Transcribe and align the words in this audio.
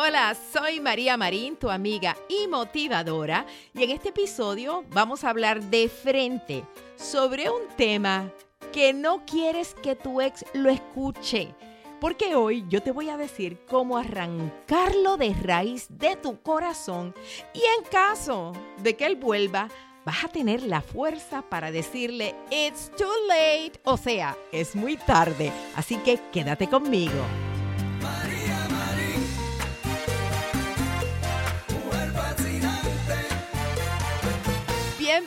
Hola, 0.00 0.36
soy 0.52 0.78
María 0.78 1.16
Marín, 1.16 1.56
tu 1.56 1.70
amiga 1.70 2.16
y 2.28 2.46
motivadora, 2.46 3.44
y 3.74 3.82
en 3.82 3.90
este 3.90 4.10
episodio 4.10 4.84
vamos 4.90 5.24
a 5.24 5.30
hablar 5.30 5.60
de 5.60 5.88
frente 5.88 6.64
sobre 6.94 7.50
un 7.50 7.62
tema 7.76 8.30
que 8.72 8.92
no 8.92 9.24
quieres 9.26 9.74
que 9.74 9.96
tu 9.96 10.20
ex 10.20 10.44
lo 10.54 10.70
escuche. 10.70 11.52
Porque 12.00 12.36
hoy 12.36 12.64
yo 12.68 12.80
te 12.80 12.92
voy 12.92 13.08
a 13.08 13.16
decir 13.16 13.58
cómo 13.66 13.98
arrancarlo 13.98 15.16
de 15.16 15.34
raíz 15.34 15.88
de 15.90 16.14
tu 16.14 16.40
corazón 16.42 17.12
y 17.52 17.58
en 17.58 17.84
caso 17.90 18.52
de 18.80 18.94
que 18.94 19.04
él 19.04 19.16
vuelva, 19.16 19.66
vas 20.04 20.22
a 20.22 20.28
tener 20.28 20.62
la 20.62 20.80
fuerza 20.80 21.42
para 21.42 21.72
decirle 21.72 22.36
It's 22.52 22.92
too 22.96 23.26
late, 23.26 23.80
o 23.82 23.96
sea, 23.96 24.36
es 24.52 24.76
muy 24.76 24.96
tarde. 24.96 25.52
Así 25.74 25.96
que 25.96 26.20
quédate 26.30 26.68
conmigo. 26.68 27.47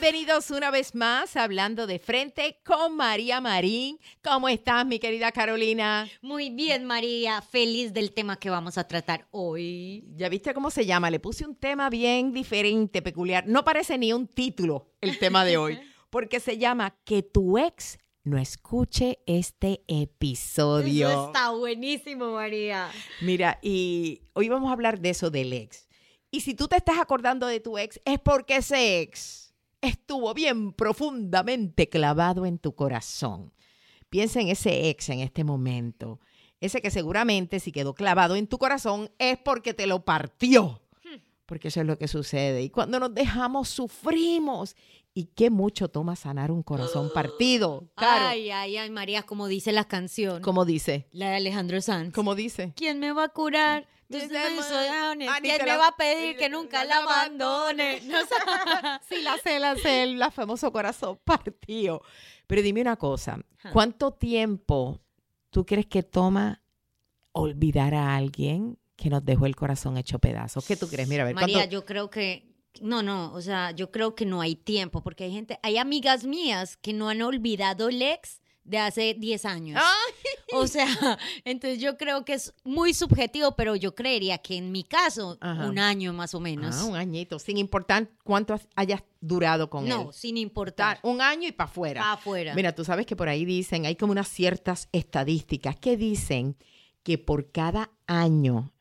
Bienvenidos 0.02 0.50
una 0.50 0.72
vez 0.72 0.96
más 0.96 1.36
hablando 1.36 1.86
de 1.86 2.00
frente 2.00 2.60
con 2.66 2.96
María 2.96 3.40
Marín. 3.40 4.00
¿Cómo 4.24 4.50
estás, 4.50 4.84
mi 4.84 4.98
querida 4.98 5.32
Carolina? 5.32 6.10
Muy 6.24 6.50
bien, 6.50 6.86
María. 6.86 7.40
Feliz 7.44 7.94
del 7.94 8.12
tema 8.12 8.40
que 8.40 8.50
vamos 8.50 8.80
a 8.80 8.88
tratar 8.88 9.28
hoy. 9.30 10.04
¿Ya 10.16 10.28
viste 10.28 10.56
cómo 10.56 10.72
se 10.72 10.88
llama? 10.88 11.12
Le 11.12 11.20
puse 11.20 11.46
un 11.46 11.56
tema 11.56 11.88
bien 11.92 12.34
diferente, 12.34 13.04
peculiar. 13.04 13.46
No 13.46 13.64
parece 13.64 14.00
ni 14.00 14.12
un 14.12 14.28
título 14.28 14.90
el 15.02 15.20
tema 15.20 15.46
de 15.46 15.58
hoy, 15.58 15.80
porque 16.10 16.40
se 16.40 16.58
llama 16.58 16.98
Que 17.04 17.22
tu 17.22 17.60
ex 17.60 18.00
no 18.24 18.40
escuche 18.40 19.20
este 19.28 19.84
episodio. 19.88 21.12
Eso 21.12 21.28
está 21.28 21.52
buenísimo, 21.52 22.32
María. 22.32 22.90
Mira, 23.22 23.60
y 23.62 24.24
hoy 24.34 24.50
vamos 24.50 24.72
a 24.72 24.74
hablar 24.74 25.00
de 25.00 25.12
eso 25.12 25.30
del 25.30 25.54
ex. 25.54 25.88
Y 26.32 26.42
si 26.42 26.56
tú 26.56 26.68
te 26.68 26.78
estás 26.78 26.98
acordando 26.98 27.46
de 27.46 27.60
tu 27.60 27.78
ex, 27.78 28.02
es 28.04 28.20
porque 28.20 28.56
ese 28.56 29.02
ex 29.02 29.41
estuvo 29.82 30.34
bien 30.34 30.74
profundamente 30.74 31.90
clavado 31.90 32.46
en 32.46 32.58
tu 32.58 32.74
corazón. 32.74 33.52
Piensa 34.10 34.42
en 34.42 34.50
ese 34.50 34.90
ex 34.90 35.10
en 35.10 35.20
este 35.20 35.44
momento. 35.44 36.20
Ese 36.60 36.82
que 36.82 36.92
seguramente 36.92 37.60
si 37.60 37.72
quedó 37.72 37.94
clavado 37.94 38.36
en 38.36 38.48
tu 38.48 38.58
corazón 38.58 39.10
es 39.18 39.38
porque 39.40 39.74
te 39.74 39.88
lo 39.88 40.06
partió. 40.06 40.82
Porque 41.46 41.68
eso 41.68 41.82
es 41.82 41.88
lo 41.88 41.98
que 41.98 42.08
sucede. 42.08 42.62
Y 42.62 42.70
cuando 42.70 42.98
nos 43.00 43.14
dejamos, 43.14 43.68
sufrimos. 43.68 44.76
Y 45.14 45.26
qué 45.26 45.50
mucho 45.50 45.90
toma 45.90 46.16
sanar 46.16 46.50
un 46.50 46.64
corazón 46.64 47.12
partido. 47.14 47.90
Claro. 47.96 48.28
Ay, 48.28 48.52
ay, 48.52 48.78
ay, 48.78 48.90
María, 48.90 49.24
como 49.24 49.48
dice 49.48 49.74
la 49.74 49.84
canción. 49.84 50.42
¿Cómo 50.42 50.64
dice? 50.64 51.08
La 51.12 51.30
de 51.32 51.36
Alejandro 51.38 51.82
Sanz. 51.82 52.14
¿Cómo 52.14 52.36
dice? 52.36 52.72
¿Quién 52.78 53.00
me 53.00 53.12
va 53.12 53.26
a 53.26 53.30
curar? 53.30 53.90
¿Quién 54.12 55.28
ah, 55.30 55.40
ni 55.42 55.50
me 55.50 55.78
va 55.78 55.88
a 55.88 55.96
pedir 55.96 56.38
que 56.38 56.50
nunca 56.50 56.84
la 56.86 56.98
abandone? 56.98 58.02
No. 58.02 58.18
Sí, 59.08 59.22
la 59.22 59.38
sé, 59.38 59.60
la 59.60 59.76
sé, 59.76 60.04
el 60.04 60.20
la 60.20 60.32
famoso 60.32 60.72
corazón 60.72 61.20
partido. 61.26 62.02
Pero 62.48 62.62
dime 62.62 62.82
una 62.82 62.98
cosa. 62.98 63.40
¿cuánto 63.72 64.12
tiempo 64.12 65.00
tú 65.50 65.66
crees 65.66 65.86
que 65.86 66.04
toma 66.04 66.64
olvidar 67.32 67.94
a 67.94 68.16
alguien 68.16 68.78
que 68.96 69.10
nos 69.10 69.24
dejó 69.24 69.46
el 69.46 69.56
corazón 69.56 69.98
hecho 69.98 70.20
pedazos? 70.20 70.66
¿Qué 70.66 70.76
tú 70.76 70.88
crees? 70.88 71.08
Mira, 71.08 71.24
a 71.24 71.26
ver, 71.28 71.36
María, 71.36 71.58
¿cuánto? 71.60 71.72
yo 71.72 71.86
creo 71.86 72.10
que 72.10 72.52
no, 72.80 73.04
no, 73.04 73.34
o 73.34 73.42
sea, 73.42 73.72
yo 73.72 73.92
creo 73.92 74.16
que 74.16 74.26
no 74.26 74.42
hay 74.42 74.56
tiempo 74.56 75.02
porque 75.02 75.26
hay 75.26 75.32
gente, 75.32 75.60
hay 75.62 75.78
amigas 75.78 76.24
mías 76.24 76.78
que 76.78 76.94
no 76.94 77.10
han 77.10 77.22
olvidado 77.22 77.90
el 77.90 78.02
ex 78.02 78.42
de 78.64 78.78
hace 78.78 79.14
10 79.14 79.46
años. 79.46 79.82
¡Ay! 79.84 80.14
O 80.54 80.68
sea, 80.68 80.86
entonces 81.46 81.80
yo 81.80 81.98
creo 81.98 82.26
que 82.26 82.34
es 82.34 82.54
muy 82.64 82.94
subjetivo, 82.94 83.56
pero 83.56 83.76
yo 83.76 83.96
creería 83.96 84.38
que 84.38 84.58
en 84.58 84.72
mi 84.72 84.84
caso, 84.84 85.38
Ajá. 85.42 85.68
un 85.68 85.80
año 85.80 86.14
más 86.14 86.34
o 86.34 86.40
menos. 86.40 86.76
Ah, 86.78 86.86
un 86.86 86.96
añito, 86.96 87.40
sin 87.40 87.58
importar 87.58 88.10
cuánto 88.24 88.60
hayas 88.76 89.04
durado 89.20 89.70
con 89.70 89.84
él. 89.84 89.90
no, 89.90 90.12
sin 90.12 90.38
importar. 90.38 91.00
Un 91.04 91.22
año 91.22 91.48
y 91.48 91.52
para 91.52 91.70
afuera. 91.70 92.02
Pa' 92.02 92.14
afuera. 92.14 92.56
Mira, 92.56 92.74
tú 92.74 92.84
sabes 92.84 93.06
que 93.06 93.16
por 93.16 93.30
ahí 93.30 93.46
dicen, 93.46 93.86
hay 93.86 93.96
como 93.96 94.12
unas 94.12 94.28
ciertas 94.28 94.90
estadísticas 94.92 95.76
que 95.76 95.98
dicen 95.98 96.56
que 97.04 97.18
por 97.18 97.52
cada 97.52 97.92
año 98.08 98.72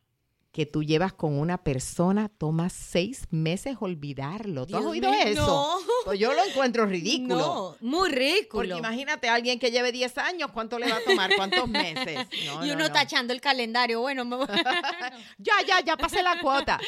que 0.52 0.66
tú 0.66 0.82
llevas 0.82 1.12
con 1.12 1.38
una 1.38 1.62
persona, 1.62 2.28
tomas 2.28 2.72
seis 2.72 3.26
meses 3.30 3.76
olvidarlo. 3.78 4.66
¿Tú 4.66 4.76
has 4.76 4.84
oído 4.84 5.10
mío, 5.10 5.20
eso? 5.24 5.46
no. 5.46 5.76
Pues 6.04 6.18
yo 6.18 6.32
lo 6.32 6.44
encuentro 6.44 6.86
ridículo. 6.86 7.36
No, 7.38 7.76
muy 7.80 8.08
ridículo. 8.10 8.68
Porque 8.68 8.78
imagínate 8.78 9.28
a 9.28 9.34
alguien 9.34 9.60
que 9.60 9.70
lleve 9.70 9.92
10 9.92 10.18
años, 10.18 10.50
¿cuánto 10.52 10.78
le 10.78 10.90
va 10.90 10.96
a 10.96 11.04
tomar? 11.04 11.30
¿Cuántos 11.36 11.68
meses? 11.68 12.26
No, 12.46 12.64
y 12.64 12.68
no, 12.68 12.74
uno 12.74 12.88
no. 12.88 12.92
tachando 12.92 13.32
el 13.32 13.40
calendario, 13.40 14.00
bueno, 14.00 14.24
me 14.24 14.36
voy- 14.36 14.46
Ya, 15.38 15.52
ya, 15.66 15.84
ya 15.84 15.96
pasé 15.96 16.22
la 16.22 16.40
cuota. 16.40 16.80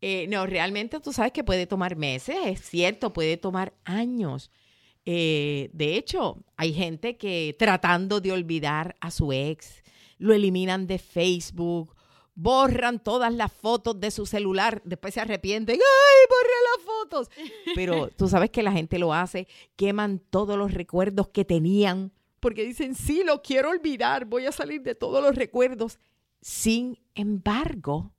Eh, 0.00 0.26
no, 0.28 0.46
realmente 0.46 0.98
tú 1.00 1.12
sabes 1.12 1.32
que 1.32 1.44
puede 1.44 1.66
tomar 1.66 1.96
meses, 1.96 2.36
es 2.44 2.60
cierto, 2.62 3.12
puede 3.12 3.36
tomar 3.36 3.74
años. 3.84 4.50
Eh, 5.06 5.68
de 5.72 5.96
hecho, 5.96 6.42
hay 6.56 6.72
gente 6.72 7.16
que 7.18 7.54
tratando 7.58 8.20
de 8.20 8.32
olvidar 8.32 8.96
a 9.00 9.10
su 9.10 9.32
ex, 9.32 9.82
lo 10.18 10.32
eliminan 10.32 10.86
de 10.86 10.98
Facebook, 10.98 11.93
borran 12.34 12.98
todas 12.98 13.32
las 13.32 13.52
fotos 13.52 14.00
de 14.00 14.10
su 14.10 14.26
celular, 14.26 14.82
después 14.84 15.14
se 15.14 15.20
arrepienten, 15.20 15.76
¡ay, 15.76 16.26
borré 16.28 16.54
las 16.76 16.84
fotos! 16.84 17.30
Pero 17.74 18.08
tú 18.08 18.28
sabes 18.28 18.50
que 18.50 18.62
la 18.62 18.72
gente 18.72 18.98
lo 18.98 19.14
hace, 19.14 19.46
queman 19.76 20.18
todos 20.30 20.58
los 20.58 20.74
recuerdos 20.74 21.28
que 21.28 21.44
tenían, 21.44 22.12
porque 22.40 22.64
dicen, 22.64 22.94
sí, 22.94 23.22
lo 23.24 23.42
quiero 23.42 23.70
olvidar, 23.70 24.26
voy 24.26 24.46
a 24.46 24.52
salir 24.52 24.82
de 24.82 24.94
todos 24.94 25.22
los 25.22 25.34
recuerdos. 25.34 25.98
Sin 26.42 26.98
embargo, 27.14 28.12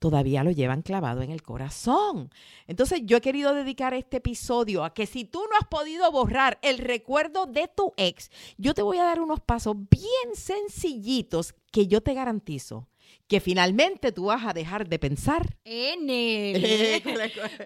todavía 0.00 0.42
lo 0.42 0.50
llevan 0.50 0.82
clavado 0.82 1.22
en 1.22 1.30
el 1.30 1.42
corazón. 1.42 2.30
Entonces 2.66 3.02
yo 3.04 3.18
he 3.18 3.20
querido 3.20 3.54
dedicar 3.54 3.94
este 3.94 4.16
episodio 4.16 4.82
a 4.82 4.92
que 4.92 5.06
si 5.06 5.24
tú 5.24 5.38
no 5.48 5.56
has 5.60 5.68
podido 5.68 6.10
borrar 6.10 6.58
el 6.62 6.78
recuerdo 6.78 7.46
de 7.46 7.68
tu 7.68 7.92
ex, 7.96 8.32
yo 8.58 8.74
te 8.74 8.82
voy 8.82 8.98
a 8.98 9.04
dar 9.04 9.20
unos 9.20 9.38
pasos 9.38 9.76
bien 9.76 10.34
sencillitos 10.34 11.54
que 11.70 11.86
yo 11.86 12.00
te 12.00 12.14
garantizo 12.14 12.88
que 13.28 13.40
finalmente 13.40 14.12
tú 14.12 14.26
vas 14.26 14.44
a 14.44 14.52
dejar 14.52 14.88
de 14.88 14.98
pensar. 14.98 15.56
en 15.64 16.10
él. 16.10 17.02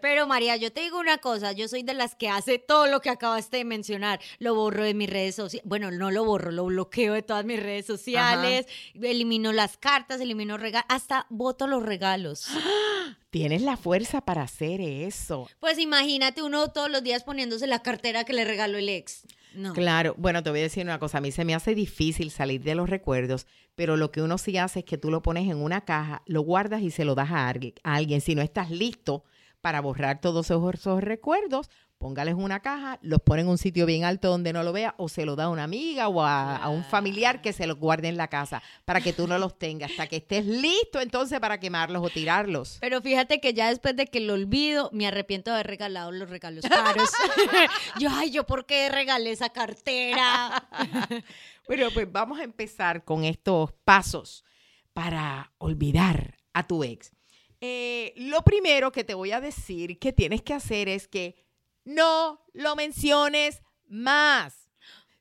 Pero 0.01 0.27
María, 0.27 0.57
yo 0.57 0.73
te 0.73 0.83
digo 0.83 1.01
una 1.01 1.19
cosa, 1.19 1.53
yo 1.53 1.67
soy 1.67 1.83
de 1.83 1.95
las 1.95 2.15
que 2.15 2.29
hace 2.29 2.59
todo 2.59 2.87
lo 2.87 3.01
que 3.01 3.11
acabaste 3.11 3.57
de 3.59 3.65
mencionar. 3.65 4.21
Lo 4.39 4.55
borro 4.55 4.84
de 4.84 4.95
mis 4.95 5.11
redes 5.11 5.34
sociales. 5.34 5.67
Bueno, 5.69 5.91
no 5.91 6.11
lo 6.11 6.25
borro, 6.25 6.53
lo 6.53 6.67
bloqueo 6.67 7.15
de 7.15 7.23
todas 7.23 7.45
mis 7.45 7.61
redes 7.61 7.87
sociales. 7.87 8.67
Elimino 8.95 9.53
las 9.53 9.77
cartas, 9.77 10.21
elimino 10.21 10.57
regalos, 10.57 10.87
hasta 10.89 11.27
voto 11.31 11.67
los 11.67 11.83
regalos. 11.83 12.47
Tienes 13.31 13.63
la 13.63 13.77
fuerza 13.77 14.21
para 14.21 14.43
hacer 14.43 14.81
eso. 14.81 15.49
Pues 15.59 15.78
imagínate 15.78 16.43
uno 16.43 16.69
todos 16.71 16.91
los 16.91 17.03
días 17.03 17.25
poniéndose 17.25 17.67
la 17.67 17.83
cartera 17.83 18.25
que 18.25 18.33
le 18.33 18.45
regaló 18.45 18.78
el 18.78 18.89
ex. 18.89 19.25
Claro, 19.72 20.15
bueno, 20.19 20.43
te 20.43 20.50
voy 20.50 20.61
a 20.61 20.65
decir 20.65 20.84
una 20.84 20.99
cosa, 20.99 21.19
a 21.19 21.21
mí 21.21 21.33
se 21.33 21.44
me 21.44 21.55
hace 21.55 21.75
difícil 21.75 22.31
salir 22.31 22.62
de 22.62 22.75
los 22.75 22.91
recuerdos, 22.91 23.47
pero 23.75 23.97
lo 23.97 24.11
que 24.11 24.22
uno 24.22 24.39
sí 24.39 24.56
hace 24.59 24.81
es 24.81 24.84
que 24.84 24.99
tú 24.99 25.11
lo 25.11 25.22
pones 25.22 25.50
en 25.50 25.56
una 25.56 25.83
caja, 25.83 26.22
lo 26.27 26.43
guardas 26.43 26.83
y 26.83 26.91
se 26.91 27.05
lo 27.05 27.15
das 27.15 27.31
a 27.31 27.49
alguien. 27.49 27.75
A 27.83 27.95
alguien. 27.95 28.21
Si 28.21 28.34
no 28.34 28.43
estás 28.43 28.71
listo 28.71 29.25
para 29.66 29.81
borrar 29.81 30.21
todos 30.21 30.47
esos, 30.47 30.75
esos 30.75 31.03
recuerdos, 31.03 31.71
póngales 31.99 32.37
una 32.37 32.60
caja, 32.60 33.00
los 33.03 33.21
pone 33.21 33.43
en 33.43 33.49
un 33.49 33.59
sitio 33.59 33.84
bien 33.84 34.04
alto 34.04 34.28
donde 34.28 34.53
no 34.53 34.62
lo 34.62 34.72
vea 34.72 34.94
o 34.97 35.09
se 35.09 35.27
lo 35.27 35.34
da 35.34 35.47
a 35.47 35.48
una 35.48 35.65
amiga 35.65 36.07
o 36.07 36.22
a, 36.22 36.54
a 36.54 36.68
un 36.68 36.84
familiar 36.84 37.42
que 37.42 37.53
se 37.53 37.66
los 37.66 37.77
guarde 37.77 38.07
en 38.07 38.16
la 38.16 38.28
casa 38.28 38.63
para 38.84 39.01
que 39.01 39.13
tú 39.13 39.27
no 39.27 39.39
los 39.39 39.59
tengas 39.59 39.91
hasta 39.91 40.07
que 40.07 40.18
estés 40.18 40.47
listo 40.47 41.01
entonces 41.01 41.41
para 41.41 41.59
quemarlos 41.59 42.07
o 42.07 42.10
tirarlos. 42.10 42.78
Pero 42.80 43.03
fíjate 43.03 43.41
que 43.41 43.54
ya 43.54 43.68
después 43.71 43.97
de 43.97 44.07
que 44.07 44.21
lo 44.21 44.34
olvido, 44.34 44.89
me 44.92 45.09
arrepiento 45.09 45.51
de 45.51 45.57
haber 45.57 45.66
regalado 45.66 46.13
los 46.13 46.30
regalos 46.30 46.65
caros. 46.65 47.10
yo, 47.98 48.09
ay, 48.13 48.30
yo 48.30 48.47
por 48.47 48.66
qué 48.66 48.89
regalé 48.89 49.33
esa 49.33 49.48
cartera. 49.48 50.68
Bueno, 51.66 51.89
pues 51.92 52.07
vamos 52.13 52.39
a 52.39 52.45
empezar 52.45 53.03
con 53.03 53.24
estos 53.24 53.72
pasos 53.83 54.45
para 54.92 55.51
olvidar 55.59 56.36
a 56.53 56.65
tu 56.65 56.84
ex. 56.84 57.16
Eh, 57.60 58.12
lo 58.16 58.42
primero 58.42 58.92
que 58.92 59.04
te 59.04 59.14
voy 59.14 59.32
a 59.32 59.41
decir 59.41 59.98
que 59.98 60.12
tienes 60.12 60.42
que 60.42 60.54
hacer 60.54 60.88
es 60.88 61.08
que 61.08 61.36
no 61.84 62.44
lo 62.53 62.76
menciones 62.76 63.62
más. 63.88 64.70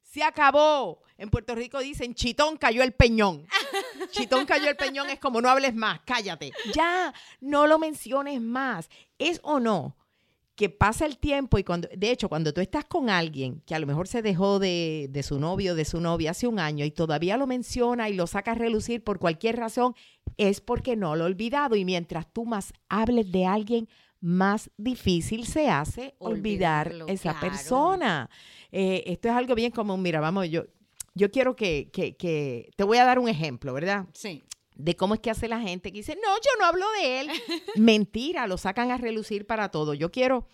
Se 0.01 0.23
acabó. 0.23 1.03
En 1.17 1.29
Puerto 1.29 1.55
Rico 1.55 1.79
dicen, 1.79 2.13
chitón 2.13 2.57
cayó 2.57 2.83
el 2.83 2.91
peñón. 2.91 3.47
Chitón 4.11 4.45
cayó 4.45 4.69
el 4.69 4.75
peñón 4.75 5.09
es 5.09 5.19
como 5.19 5.39
no 5.41 5.49
hables 5.49 5.73
más, 5.73 6.01
cállate. 6.05 6.51
Ya, 6.73 7.13
no 7.39 7.67
lo 7.67 7.79
menciones 7.79 8.41
más. 8.41 8.89
¿Es 9.17 9.39
o 9.43 9.59
no 9.61 9.95
que 10.55 10.69
pasa 10.69 11.05
el 11.05 11.17
tiempo 11.17 11.57
y 11.57 11.63
cuando, 11.63 11.89
de 11.95 12.11
hecho, 12.11 12.29
cuando 12.29 12.53
tú 12.53 12.61
estás 12.61 12.85
con 12.85 13.09
alguien 13.09 13.61
que 13.65 13.75
a 13.75 13.79
lo 13.79 13.87
mejor 13.87 14.07
se 14.07 14.21
dejó 14.21 14.57
de, 14.57 15.07
de 15.09 15.21
su 15.21 15.37
novio, 15.37 15.75
de 15.75 15.83
su 15.83 15.99
novia 15.99 16.31
hace 16.31 16.47
un 16.47 16.59
año 16.59 16.85
y 16.85 16.91
todavía 16.91 17.35
lo 17.35 17.45
menciona 17.45 18.09
y 18.09 18.13
lo 18.13 18.25
saca 18.25 18.51
a 18.51 18.55
relucir 18.55 19.03
por 19.03 19.19
cualquier 19.19 19.57
razón, 19.57 19.95
es 20.37 20.61
porque 20.61 20.95
no 20.95 21.15
lo 21.15 21.23
ha 21.23 21.27
olvidado. 21.27 21.75
Y 21.75 21.85
mientras 21.85 22.31
tú 22.31 22.45
más 22.45 22.73
hables 22.89 23.31
de 23.31 23.45
alguien, 23.45 23.87
más 24.21 24.71
difícil 24.77 25.45
se 25.45 25.69
hace 25.69 26.15
olvidar 26.17 26.93
esa 27.07 27.39
persona. 27.39 28.29
Eh, 28.71 29.03
esto 29.07 29.29
es 29.29 29.35
algo 29.35 29.55
bien 29.55 29.71
común. 29.71 30.01
Mira, 30.01 30.19
vamos, 30.19 30.49
yo, 30.49 30.65
yo 31.13 31.29
quiero 31.31 31.55
que, 31.55 31.89
que, 31.91 32.15
que, 32.15 32.71
te 32.75 32.83
voy 32.83 32.97
a 32.97 33.05
dar 33.05 33.19
un 33.19 33.29
ejemplo, 33.29 33.73
¿verdad? 33.73 34.07
Sí. 34.13 34.43
De 34.75 34.95
cómo 34.95 35.13
es 35.13 35.19
que 35.19 35.29
hace 35.29 35.47
la 35.47 35.61
gente 35.61 35.91
que 35.91 35.99
dice, 35.99 36.15
no, 36.15 36.35
yo 36.37 36.49
no 36.59 36.65
hablo 36.65 36.85
de 36.99 37.21
él. 37.21 37.29
Mentira, 37.75 38.47
lo 38.47 38.57
sacan 38.57 38.91
a 38.91 38.97
relucir 38.97 39.45
para 39.45 39.69
todo. 39.69 39.93
Yo 39.93 40.11
quiero 40.11 40.47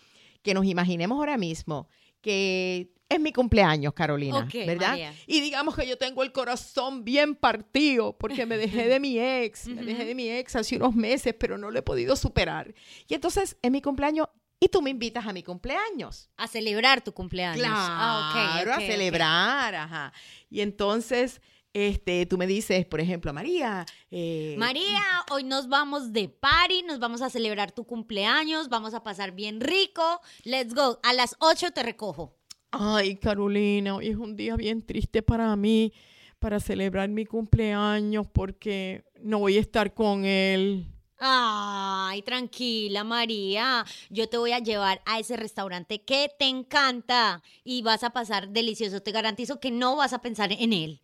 que 0.43 0.53
nos 0.53 0.65
imaginemos 0.65 1.17
ahora 1.17 1.37
mismo 1.37 1.87
que 2.21 2.91
es 3.09 3.19
mi 3.19 3.33
cumpleaños, 3.33 3.94
Carolina, 3.94 4.47
¿verdad? 4.65 4.97
Y 5.27 5.41
digamos 5.41 5.75
que 5.75 5.85
yo 5.85 5.97
tengo 5.97 6.23
el 6.23 6.31
corazón 6.31 7.03
bien 7.03 7.35
partido 7.35 8.18
porque 8.18 8.45
me 8.45 8.57
dejé 8.57 8.88
de 8.88 9.00
mi 9.01 9.19
ex, 9.19 9.68
me 9.68 9.83
dejé 9.83 10.06
de 10.06 10.15
mi 10.15 10.29
ex 10.29 10.56
hace 10.56 10.77
unos 10.77 10.95
meses, 10.95 11.35
pero 11.38 11.57
no 11.57 11.71
lo 11.71 11.79
he 11.79 11.81
podido 11.81 12.15
superar. 12.15 12.73
Y 13.07 13.13
entonces 13.13 13.57
es 13.62 13.71
mi 13.71 13.81
cumpleaños 13.81 14.27
y 14.62 14.69
tú 14.69 14.81
me 14.81 14.91
invitas 14.91 15.25
a 15.25 15.33
mi 15.33 15.44
cumpleaños. 15.44 16.29
A 16.38 16.47
celebrar 16.47 17.01
tu 17.01 17.13
cumpleaños. 17.13 17.57
Claro, 17.57 17.75
ah, 17.75 18.75
a 18.75 18.79
celebrar, 18.79 19.75
ajá. 19.75 20.13
Y 20.50 20.62
entonces 20.62 21.41
este, 21.73 22.25
tú 22.25 22.38
me 22.38 22.47
dices, 22.47 22.85
por 22.85 23.00
ejemplo, 23.00 23.31
María. 23.33 23.85
Eh, 24.09 24.56
María, 24.57 25.01
hoy 25.31 25.44
nos 25.44 25.69
vamos 25.69 26.12
de 26.12 26.27
party, 26.27 26.83
nos 26.83 27.00
vamos 27.00 27.21
a 27.21 27.29
celebrar 27.29 27.71
tu 27.71 27.85
cumpleaños, 27.85 28.69
vamos 28.69 28.94
a 28.94 29.03
pasar 29.03 29.31
bien 29.31 29.62
rico. 29.62 30.21
Let's 30.44 30.73
go. 30.73 31.00
A 31.03 31.13
las 31.13 31.35
8 31.39 31.71
te 31.71 31.83
recojo. 31.83 32.35
Ay, 32.71 33.15
Carolina, 33.15 33.95
hoy 33.95 34.09
es 34.09 34.18
un 34.18 34.35
día 34.35 34.56
bien 34.56 34.85
triste 34.85 35.21
para 35.21 35.56
mí, 35.56 35.94
para 36.39 36.59
celebrar 36.59 37.09
mi 37.09 37.25
cumpleaños, 37.25 38.27
porque 38.31 39.03
no 39.21 39.39
voy 39.39 39.57
a 39.57 39.62
estar 39.62 39.94
con 39.94 40.25
él. 40.25 40.88
Ay, 41.24 42.24
tranquila, 42.24 43.03
María. 43.03 43.85
Yo 44.09 44.27
te 44.27 44.38
voy 44.38 44.53
a 44.53 44.59
llevar 44.59 45.01
a 45.06 45.19
ese 45.19 45.38
restaurante 45.38 46.01
que 46.01 46.31
te 46.39 46.45
encanta 46.45 47.44
y 47.63 47.83
vas 47.83 48.03
a 48.03 48.09
pasar 48.09 48.50
delicioso. 48.50 49.01
Te 49.01 49.12
garantizo 49.12 49.59
que 49.59 49.69
no 49.69 49.95
vas 49.95 50.13
a 50.13 50.21
pensar 50.21 50.51
en 50.51 50.74
él. 50.74 51.01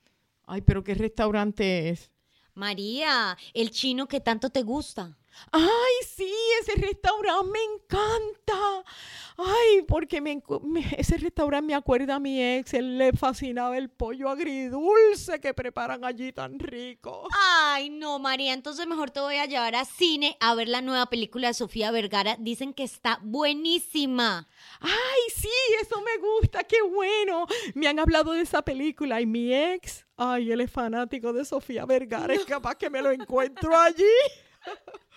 Ay, 0.48 0.62
pero 0.62 0.84
¿qué 0.84 0.96
restaurante 0.96 1.90
es? 1.90 2.10
María, 2.54 3.38
el 3.54 3.70
chino 3.70 4.08
que 4.08 4.22
tanto 4.22 4.50
te 4.50 4.64
gusta. 4.64 5.16
Ay, 5.52 6.08
sí, 6.08 6.34
ese 6.62 6.74
restaurante 6.82 7.52
me 7.52 7.60
encanta. 7.64 8.84
Ay, 9.38 9.84
porque 9.88 10.20
me, 10.22 10.42
ese 10.98 11.18
restaurante 11.18 11.68
me 11.68 11.76
acuerda 11.76 12.16
a 12.16 12.20
mi 12.20 12.42
ex. 12.42 12.74
Él 12.74 12.98
le 12.98 13.12
fascinaba 13.12 13.78
el 13.78 13.90
pollo 13.90 14.30
agridulce 14.30 15.40
que 15.40 15.54
preparan 15.54 16.04
allí 16.04 16.32
tan 16.32 16.58
rico. 16.58 17.28
Ay, 17.38 17.90
no, 17.90 18.18
María. 18.18 18.54
Entonces 18.54 18.88
mejor 18.88 19.12
te 19.12 19.20
voy 19.20 19.36
a 19.36 19.46
llevar 19.46 19.76
a 19.76 19.86
cine 19.86 20.38
a 20.40 20.56
ver 20.56 20.70
la 20.70 20.82
nueva 20.82 21.08
película 21.08 21.50
de 21.50 21.54
Sofía 21.54 21.92
Vergara. 21.92 22.38
Dicen 22.40 22.74
que 22.74 22.84
está 22.84 23.20
buenísima. 23.22 24.48
Ay, 24.80 25.22
sí, 25.36 25.50
eso 25.82 26.02
me 26.02 26.18
gusta. 26.18 26.64
Qué 26.64 26.82
bueno. 26.82 27.46
Me 27.76 27.88
han 27.88 28.00
hablado 28.00 28.32
de 28.32 28.42
esa 28.42 28.64
película 28.64 29.22
y 29.22 29.28
mi 29.28 29.54
ex. 29.54 29.97
Ay, 30.18 30.52
él 30.52 30.62
es 30.62 30.72
fanático 30.72 31.32
de 31.32 31.46
Sofía 31.46 31.86
Vergara. 31.86 32.34
Es 32.34 32.44
capaz 32.46 32.76
que 32.76 32.90
me 32.90 33.02
lo 33.02 33.12
encuentro 33.12 33.76
allí. 33.76 34.04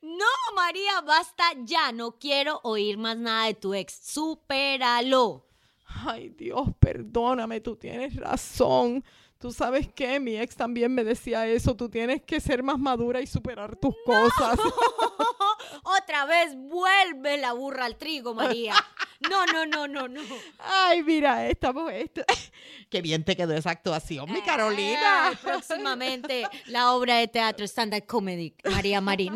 No, 0.00 0.54
María, 0.54 1.00
basta 1.00 1.44
ya. 1.64 1.90
No 1.90 2.18
quiero 2.18 2.60
oír 2.62 2.96
más 2.96 3.16
nada 3.16 3.46
de 3.46 3.54
tu 3.54 3.74
ex. 3.74 3.92
Supéralo. 4.02 5.44
Ay, 5.86 6.28
Dios, 6.30 6.68
perdóname, 6.78 7.60
tú 7.60 7.76
tienes 7.76 8.14
razón. 8.16 9.04
Tú 9.38 9.52
sabes 9.52 9.88
que 9.92 10.20
mi 10.20 10.38
ex 10.38 10.56
también 10.56 10.94
me 10.94 11.04
decía 11.04 11.46
eso. 11.46 11.76
Tú 11.76 11.88
tienes 11.88 12.22
que 12.22 12.40
ser 12.40 12.62
más 12.62 12.78
madura 12.78 13.20
y 13.20 13.26
superar 13.26 13.76
tus 13.76 13.94
cosas. 14.04 14.58
Otra 15.84 16.24
vez 16.26 16.56
vuelve 16.56 17.36
la 17.38 17.52
burra 17.52 17.84
al 17.84 17.96
trigo, 17.96 18.34
María. 18.34 18.74
No, 19.20 19.46
no, 19.46 19.66
no, 19.66 19.88
no, 19.88 20.08
no. 20.08 20.20
Ay, 20.58 21.02
mira, 21.02 21.48
estamos. 21.48 21.92
Esto. 21.92 22.22
Qué 22.90 23.02
bien 23.02 23.24
te 23.24 23.36
quedó 23.36 23.54
esa 23.54 23.70
actuación, 23.70 24.30
mi 24.32 24.42
Carolina. 24.42 25.32
próximamente 25.42 26.44
la 26.66 26.92
obra 26.92 27.16
de 27.16 27.28
teatro 27.28 27.64
stand-up 27.66 28.06
comedy, 28.06 28.54
María 28.70 29.00
Marín. 29.00 29.34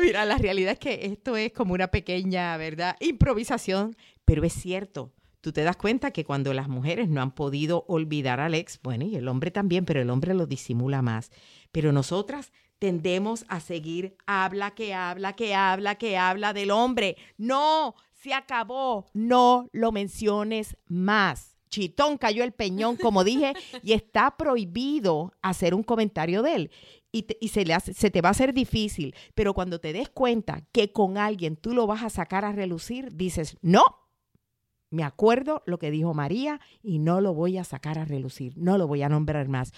Mira, 0.00 0.24
la 0.24 0.38
realidad 0.38 0.72
es 0.72 0.78
que 0.78 1.06
esto 1.06 1.36
es 1.36 1.52
como 1.52 1.74
una 1.74 1.88
pequeña, 1.88 2.56
¿verdad? 2.56 2.96
Improvisación, 3.00 3.96
pero 4.24 4.44
es 4.44 4.52
cierto. 4.52 5.12
Tú 5.40 5.52
te 5.52 5.62
das 5.62 5.76
cuenta 5.76 6.10
que 6.10 6.24
cuando 6.24 6.54
las 6.54 6.68
mujeres 6.68 7.08
no 7.10 7.20
han 7.20 7.34
podido 7.34 7.84
olvidar 7.86 8.40
al 8.40 8.54
ex, 8.54 8.80
bueno, 8.82 9.04
y 9.04 9.16
el 9.16 9.28
hombre 9.28 9.50
también, 9.50 9.84
pero 9.84 10.00
el 10.00 10.08
hombre 10.08 10.32
lo 10.32 10.46
disimula 10.46 11.02
más. 11.02 11.30
Pero 11.70 11.92
nosotras 11.92 12.50
tendemos 12.78 13.44
a 13.48 13.60
seguir, 13.60 14.16
habla 14.26 14.70
que 14.74 14.94
habla, 14.94 15.34
que 15.34 15.54
habla, 15.54 15.96
que 15.96 16.16
habla 16.16 16.52
del 16.54 16.70
hombre. 16.70 17.16
No, 17.36 17.94
se 18.24 18.32
acabó, 18.32 19.04
no 19.12 19.68
lo 19.72 19.92
menciones 19.92 20.78
más. 20.86 21.58
Chitón 21.68 22.16
cayó 22.16 22.42
el 22.42 22.52
peñón, 22.52 22.96
como 22.96 23.22
dije, 23.22 23.52
y 23.82 23.92
está 23.92 24.34
prohibido 24.38 25.34
hacer 25.42 25.74
un 25.74 25.82
comentario 25.82 26.42
de 26.42 26.54
él. 26.54 26.70
Y, 27.12 27.48
se, 27.48 27.66
le 27.66 27.78
se 27.78 28.10
te 28.10 28.22
va 28.22 28.30
a 28.30 28.32
hacer 28.32 28.54
difícil, 28.54 29.14
pero 29.34 29.52
cuando 29.52 29.78
te 29.78 29.92
des 29.92 30.08
cuenta 30.08 30.62
que 30.72 30.90
con 30.90 31.18
alguien 31.18 31.56
tú 31.56 31.74
lo 31.74 31.86
vas 31.86 32.02
a 32.02 32.08
sacar 32.08 32.46
a 32.46 32.52
relucir, 32.52 33.14
dices, 33.14 33.58
no, 33.60 33.84
me 34.88 35.04
acuerdo 35.04 35.62
lo 35.66 35.78
que 35.78 35.90
dijo 35.90 36.14
María 36.14 36.60
y 36.82 37.00
no 37.00 37.20
lo 37.20 37.34
voy 37.34 37.58
a 37.58 37.64
sacar 37.64 37.98
a 37.98 38.06
relucir, 38.06 38.54
no 38.56 38.78
lo 38.78 38.88
voy 38.88 39.02
a 39.02 39.10
nombrar 39.10 39.48
más. 39.48 39.72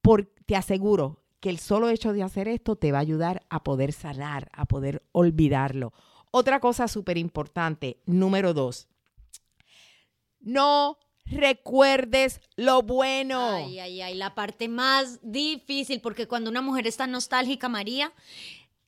Por, 0.00 0.32
te 0.46 0.56
aseguro 0.56 1.22
que 1.40 1.50
el 1.50 1.58
solo 1.58 1.90
hecho 1.90 2.14
de 2.14 2.22
hacer 2.22 2.48
esto 2.48 2.76
te 2.76 2.90
va 2.90 2.98
a 2.98 3.02
ayudar 3.02 3.42
a 3.50 3.62
poder 3.62 3.92
sanar, 3.92 4.48
a 4.52 4.64
poder 4.64 5.02
olvidarlo. 5.12 5.92
Otra 6.38 6.60
cosa 6.60 6.86
súper 6.86 7.16
importante, 7.16 8.02
número 8.04 8.52
dos, 8.52 8.88
no 10.38 10.98
recuerdes 11.24 12.42
lo 12.56 12.82
bueno. 12.82 13.40
Ay, 13.54 13.78
ay, 13.78 14.02
ay, 14.02 14.14
la 14.16 14.34
parte 14.34 14.68
más 14.68 15.18
difícil, 15.22 16.02
porque 16.02 16.28
cuando 16.28 16.50
una 16.50 16.60
mujer 16.60 16.86
está 16.86 17.06
nostálgica, 17.06 17.70
María, 17.70 18.12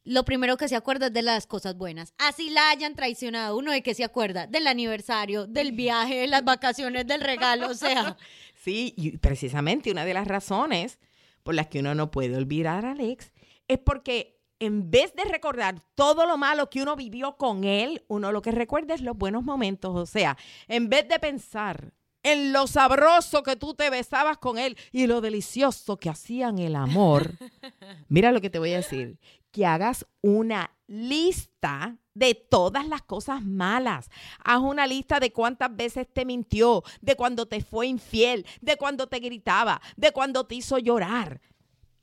lo 0.04 0.26
primero 0.26 0.58
que 0.58 0.68
se 0.68 0.76
acuerda 0.76 1.06
es 1.06 1.14
de 1.14 1.22
las 1.22 1.46
cosas 1.46 1.74
buenas. 1.74 2.12
Así 2.18 2.50
la 2.50 2.68
hayan 2.68 2.94
traicionado, 2.94 3.56
uno 3.56 3.72
de 3.72 3.82
que 3.82 3.94
se 3.94 4.04
acuerda 4.04 4.46
del 4.46 4.66
aniversario, 4.66 5.46
del 5.46 5.72
viaje, 5.72 6.16
de 6.16 6.26
las 6.26 6.44
vacaciones, 6.44 7.06
del 7.06 7.22
regalo, 7.22 7.70
o 7.70 7.74
sea. 7.74 8.18
Sí, 8.62 8.92
y 8.94 9.16
precisamente 9.16 9.90
una 9.90 10.04
de 10.04 10.12
las 10.12 10.28
razones 10.28 10.98
por 11.44 11.54
las 11.54 11.68
que 11.68 11.78
uno 11.78 11.94
no 11.94 12.10
puede 12.10 12.36
olvidar 12.36 12.84
a 12.84 12.90
Alex 12.90 13.32
es 13.68 13.78
porque 13.78 14.37
en 14.60 14.90
vez 14.90 15.14
de 15.14 15.24
recordar 15.24 15.82
todo 15.94 16.26
lo 16.26 16.36
malo 16.36 16.70
que 16.70 16.82
uno 16.82 16.96
vivió 16.96 17.36
con 17.36 17.64
él, 17.64 18.04
uno 18.08 18.32
lo 18.32 18.42
que 18.42 18.50
recuerda 18.50 18.94
es 18.94 19.00
los 19.00 19.16
buenos 19.16 19.44
momentos. 19.44 19.94
O 19.94 20.06
sea, 20.06 20.36
en 20.66 20.88
vez 20.88 21.08
de 21.08 21.18
pensar 21.18 21.92
en 22.22 22.52
lo 22.52 22.66
sabroso 22.66 23.42
que 23.42 23.56
tú 23.56 23.74
te 23.74 23.90
besabas 23.90 24.38
con 24.38 24.58
él 24.58 24.76
y 24.92 25.06
lo 25.06 25.20
delicioso 25.20 25.98
que 25.98 26.10
hacían 26.10 26.58
el 26.58 26.76
amor, 26.76 27.32
mira 28.08 28.32
lo 28.32 28.40
que 28.40 28.50
te 28.50 28.58
voy 28.58 28.72
a 28.72 28.78
decir, 28.78 29.18
que 29.52 29.64
hagas 29.64 30.06
una 30.20 30.76
lista 30.86 31.96
de 32.14 32.34
todas 32.34 32.88
las 32.88 33.02
cosas 33.02 33.44
malas. 33.44 34.10
Haz 34.44 34.60
una 34.60 34.86
lista 34.86 35.20
de 35.20 35.32
cuántas 35.32 35.74
veces 35.74 36.06
te 36.12 36.24
mintió, 36.24 36.82
de 37.00 37.14
cuando 37.14 37.46
te 37.46 37.62
fue 37.62 37.86
infiel, 37.86 38.44
de 38.60 38.76
cuando 38.76 39.06
te 39.06 39.20
gritaba, 39.20 39.80
de 39.96 40.10
cuando 40.10 40.46
te 40.46 40.56
hizo 40.56 40.78
llorar, 40.78 41.40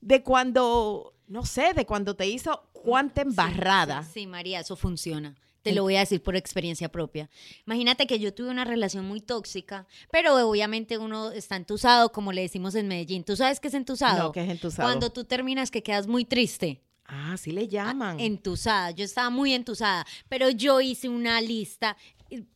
de 0.00 0.22
cuando 0.22 1.15
no 1.28 1.44
sé, 1.44 1.72
de 1.74 1.86
cuando 1.86 2.14
te 2.14 2.26
hizo 2.26 2.68
cuánta 2.72 3.22
embarrada. 3.22 4.02
Sí, 4.04 4.26
María, 4.26 4.60
eso 4.60 4.76
funciona. 4.76 5.36
Te 5.62 5.72
lo 5.72 5.82
voy 5.82 5.96
a 5.96 6.00
decir 6.00 6.22
por 6.22 6.36
experiencia 6.36 6.88
propia. 6.88 7.28
Imagínate 7.66 8.06
que 8.06 8.20
yo 8.20 8.32
tuve 8.32 8.50
una 8.50 8.64
relación 8.64 9.04
muy 9.04 9.20
tóxica, 9.20 9.88
pero 10.12 10.36
obviamente 10.48 10.96
uno 10.96 11.32
está 11.32 11.56
entusado, 11.56 12.12
como 12.12 12.32
le 12.32 12.42
decimos 12.42 12.76
en 12.76 12.86
Medellín. 12.86 13.24
¿Tú 13.24 13.34
sabes 13.34 13.58
qué 13.58 13.66
es 13.66 13.74
entusado? 13.74 14.24
No, 14.26 14.32
¿qué 14.32 14.44
es 14.44 14.50
entusado? 14.50 14.88
Cuando 14.88 15.10
tú 15.10 15.24
terminas 15.24 15.72
que 15.72 15.82
quedas 15.82 16.06
muy 16.06 16.24
triste. 16.24 16.82
Ah, 17.04 17.36
sí 17.36 17.50
le 17.50 17.66
llaman. 17.66 18.20
Entusada. 18.20 18.92
Yo 18.92 19.04
estaba 19.04 19.30
muy 19.30 19.54
entusada, 19.54 20.06
pero 20.28 20.50
yo 20.50 20.80
hice 20.80 21.08
una 21.08 21.40
lista 21.40 21.96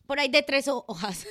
por 0.07 0.19
ahí 0.19 0.29
de 0.29 0.43
tres 0.43 0.69
hojas. 0.69 1.27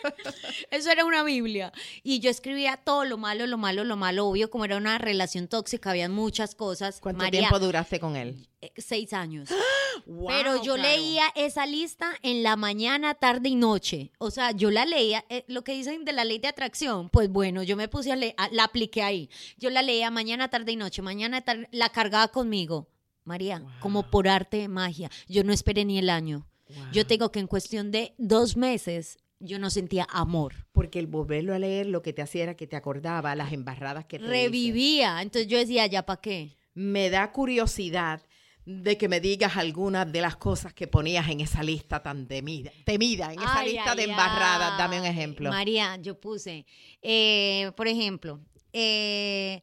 Eso 0.70 0.90
era 0.90 1.04
una 1.04 1.22
Biblia. 1.22 1.72
Y 2.02 2.20
yo 2.20 2.30
escribía 2.30 2.76
todo 2.76 3.04
lo 3.04 3.18
malo, 3.18 3.46
lo 3.46 3.58
malo, 3.58 3.84
lo 3.84 3.96
malo. 3.96 4.26
Obvio, 4.26 4.50
como 4.50 4.64
era 4.64 4.76
una 4.76 4.98
relación 4.98 5.48
tóxica, 5.48 5.90
había 5.90 6.08
muchas 6.08 6.54
cosas. 6.54 7.00
¿Cuánto 7.00 7.28
tiempo 7.30 7.58
duraste 7.58 7.98
con 7.98 8.16
él? 8.16 8.46
Eh, 8.60 8.72
seis 8.76 9.12
años. 9.12 9.48
Pero 10.28 10.62
yo 10.62 10.76
leía 10.76 11.24
esa 11.34 11.66
lista 11.66 12.12
en 12.22 12.42
la 12.42 12.56
mañana, 12.56 13.14
tarde 13.14 13.48
y 13.48 13.56
noche. 13.56 14.12
O 14.18 14.30
sea, 14.30 14.52
yo 14.52 14.70
la 14.70 14.86
leía, 14.86 15.24
eh, 15.28 15.44
lo 15.48 15.64
que 15.64 15.72
dicen 15.72 16.04
de 16.04 16.12
la 16.12 16.24
ley 16.24 16.38
de 16.38 16.48
atracción, 16.48 17.08
pues 17.08 17.28
bueno, 17.28 17.62
yo 17.62 17.76
me 17.76 17.88
puse 17.88 18.12
a 18.12 18.16
leer, 18.16 18.34
la 18.52 18.64
apliqué 18.64 19.02
ahí. 19.02 19.28
Yo 19.56 19.70
la 19.70 19.82
leía 19.82 20.10
mañana, 20.10 20.48
tarde 20.48 20.72
y 20.72 20.76
noche. 20.76 21.02
Mañana, 21.02 21.40
tarde, 21.40 21.68
la 21.72 21.88
cargaba 21.88 22.28
conmigo. 22.28 22.88
María, 23.24 23.62
como 23.80 24.08
por 24.10 24.26
arte 24.26 24.56
de 24.56 24.68
magia. 24.68 25.10
Yo 25.26 25.44
no 25.44 25.52
esperé 25.52 25.84
ni 25.84 25.98
el 25.98 26.08
año 26.08 26.46
Yo 26.92 27.06
tengo 27.06 27.30
que 27.32 27.40
en 27.40 27.46
cuestión 27.46 27.90
de 27.90 28.14
dos 28.18 28.56
meses 28.56 29.18
yo 29.40 29.58
no 29.58 29.70
sentía 29.70 30.06
amor. 30.10 30.66
Porque 30.72 30.98
el 30.98 31.06
volverlo 31.06 31.54
a 31.54 31.58
leer 31.58 31.86
lo 31.86 32.02
que 32.02 32.12
te 32.12 32.22
hacía 32.22 32.44
era 32.44 32.56
que 32.56 32.66
te 32.66 32.76
acordaba 32.76 33.34
las 33.34 33.52
embarradas 33.52 34.04
que 34.06 34.18
te 34.18 34.26
Revivía. 34.26 35.22
Entonces 35.22 35.48
yo 35.48 35.58
decía, 35.58 35.86
¿ya 35.86 36.04
para 36.04 36.20
qué? 36.20 36.56
Me 36.74 37.10
da 37.10 37.32
curiosidad 37.32 38.22
de 38.64 38.98
que 38.98 39.08
me 39.08 39.20
digas 39.20 39.56
algunas 39.56 40.10
de 40.12 40.20
las 40.20 40.36
cosas 40.36 40.74
que 40.74 40.86
ponías 40.86 41.28
en 41.28 41.40
esa 41.40 41.62
lista 41.62 42.02
tan 42.02 42.28
temida, 42.28 42.70
temida 42.84 43.32
en 43.32 43.40
esa 43.40 43.64
lista 43.64 43.94
de 43.94 44.04
embarradas. 44.04 44.76
Dame 44.76 45.00
un 45.00 45.06
ejemplo. 45.06 45.48
María, 45.48 45.96
yo 45.96 46.20
puse, 46.20 46.66
eh, 47.00 47.72
por 47.76 47.88
ejemplo, 47.88 48.40
eh, 48.74 49.62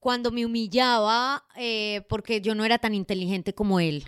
cuando 0.00 0.30
me 0.30 0.46
humillaba 0.46 1.44
eh, 1.56 2.02
porque 2.08 2.40
yo 2.40 2.54
no 2.54 2.64
era 2.64 2.78
tan 2.78 2.94
inteligente 2.94 3.54
como 3.54 3.78
él. 3.78 4.04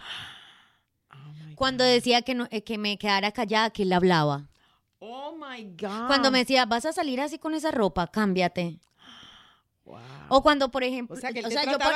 Cuando 1.58 1.84
decía 1.84 2.22
que, 2.22 2.34
no, 2.34 2.48
que 2.48 2.78
me 2.78 2.96
quedara 2.98 3.32
callada, 3.32 3.70
que 3.70 3.82
él 3.82 3.92
hablaba. 3.92 4.48
Oh 5.00 5.36
my 5.36 5.64
God. 5.64 6.06
Cuando 6.06 6.30
me 6.30 6.38
decía, 6.38 6.64
vas 6.66 6.86
a 6.86 6.92
salir 6.92 7.20
así 7.20 7.38
con 7.38 7.52
esa 7.54 7.70
ropa, 7.70 8.06
cámbiate. 8.06 8.80
O 10.28 10.42
cuando, 10.42 10.70
por 10.70 10.84
ejemplo, 10.84 11.16
o 11.16 11.18
sea, 11.18 11.30
yo, 11.30 11.42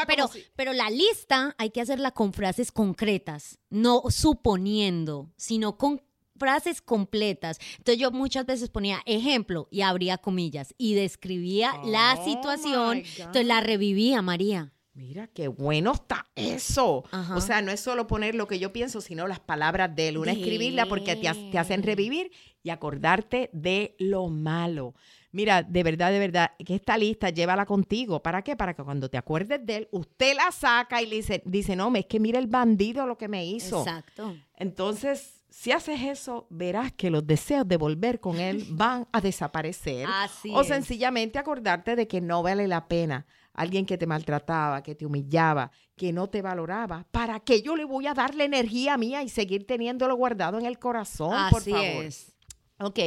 pero, 0.07 0.31
pero 0.57 0.73
la 0.73 0.89
lista 0.91 1.55
hay 1.59 1.71
que 1.71 1.81
hacerla 1.81 2.11
con 2.11 2.33
frases 2.33 2.73
concretas, 2.73 3.59
no 3.69 4.03
suponiendo, 4.09 5.31
sino 5.37 5.77
con 5.77 6.03
frases 6.39 6.81
completas. 6.81 7.59
Entonces 7.79 7.99
yo 7.99 8.11
muchas 8.11 8.47
veces 8.47 8.71
ponía 8.71 9.03
ejemplo 9.07 9.69
y 9.71 9.83
abría 9.83 10.19
comillas 10.19 10.75
y 10.79 10.95
describía 10.95 11.75
la 11.85 12.17
oh 12.19 12.25
situación, 12.25 13.03
entonces 13.05 13.47
la 13.47 13.61
revivía 13.61 14.23
María. 14.23 14.73
Mira, 14.95 15.27
qué 15.27 15.49
bueno 15.49 15.93
está 15.93 16.27
eso. 16.35 17.05
O 17.35 17.41
sea, 17.41 17.63
no 17.63 17.71
es 17.71 17.81
solo 17.81 18.07
poner 18.07 18.35
lo 18.35 18.47
que 18.47 18.59
yo 18.59 18.73
pienso, 18.75 19.01
sino 19.01 19.27
las 19.27 19.41
palabras 19.41 19.95
de 19.97 20.09
él. 20.09 20.19
Una 20.19 20.33
escribirla 20.33 20.85
porque 20.87 21.17
te, 21.17 21.33
te, 21.51 21.59
hacen 21.59 21.83
revivir 21.83 22.31
y 22.63 22.69
acordarte 22.69 23.49
de 23.55 23.97
lo 23.99 24.29
malo. 24.29 24.95
Mira, 25.31 25.63
de 25.63 25.83
verdad, 25.83 26.13
de 26.13 26.19
verdad, 26.19 26.51
que 26.65 26.75
esta 26.75 26.99
lista 26.99 27.31
llévala 27.31 27.65
contigo. 27.65 28.23
¿Para 28.23 28.43
qué? 28.43 28.55
Para 28.55 28.75
que 28.75 28.85
cuando 28.85 29.09
te 29.09 29.17
acuerdes 29.17 29.65
de 29.65 29.77
él, 29.77 29.89
usted 29.93 30.37
la 30.37 30.53
saca 30.53 31.01
y 31.01 31.07
le 31.07 31.17
dice, 31.17 31.43
dice 31.47 31.75
no, 31.75 31.91
es 31.95 32.05
que 32.05 32.21
mira 32.21 32.39
el 32.39 32.47
bandido 32.47 33.07
lo 33.07 33.17
que 33.17 33.29
me 33.29 33.47
hizo. 33.47 33.79
Exacto. 33.79 34.37
Entonces, 34.57 35.43
si 35.49 35.73
haces 35.73 36.03
eso, 36.03 36.47
verás 36.51 36.93
que 36.93 37.11
los 37.11 37.27
deseos 37.27 37.67
de 37.67 37.79
volver 37.79 38.21
con 38.21 38.39
él 38.39 38.67
van 38.71 39.09
a 39.11 39.23
desaparecer. 39.23 40.07
Así 40.07 40.53
o 40.55 40.65
sencillamente 40.65 41.39
acordarte 41.39 41.97
de 41.97 42.07
que 42.07 42.21
no 42.21 42.43
vale 42.43 42.69
la 42.69 42.89
pena 42.89 43.27
alguien 43.55 43.87
que 43.87 43.99
te 43.99 44.07
maltrataba, 44.07 44.83
que 44.83 44.95
te 44.95 45.07
humillaba, 45.07 45.71
que 45.97 46.13
no 46.13 46.29
te 46.29 46.43
valoraba, 46.43 47.07
¿para 47.11 47.41
qué 47.41 47.63
yo 47.63 47.77
le 47.77 47.85
voy 47.85 48.07
a 48.07 48.15
dar 48.15 48.35
la 48.35 48.45
energía 48.45 48.97
mía 48.97 49.23
y 49.23 49.29
seguir 49.29 49.67
teniéndolo 49.67 50.15
guardado 50.17 50.59
en 50.59 50.67
el 50.67 50.79
corazón? 50.79 51.35
Así 51.35 51.55
por 51.55 51.63
favor? 51.63 52.05
es. 52.05 52.33
Ok, 52.81 52.99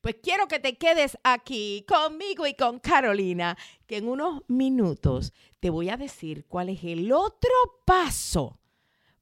pues 0.00 0.16
quiero 0.22 0.46
que 0.46 0.60
te 0.60 0.76
quedes 0.76 1.18
aquí 1.24 1.84
conmigo 1.88 2.46
y 2.46 2.54
con 2.54 2.78
Carolina, 2.78 3.56
que 3.86 3.96
en 3.96 4.08
unos 4.08 4.42
minutos 4.46 5.32
te 5.58 5.70
voy 5.70 5.88
a 5.90 5.96
decir 5.96 6.46
cuál 6.46 6.68
es 6.68 6.84
el 6.84 7.10
otro 7.10 7.50
paso 7.84 8.60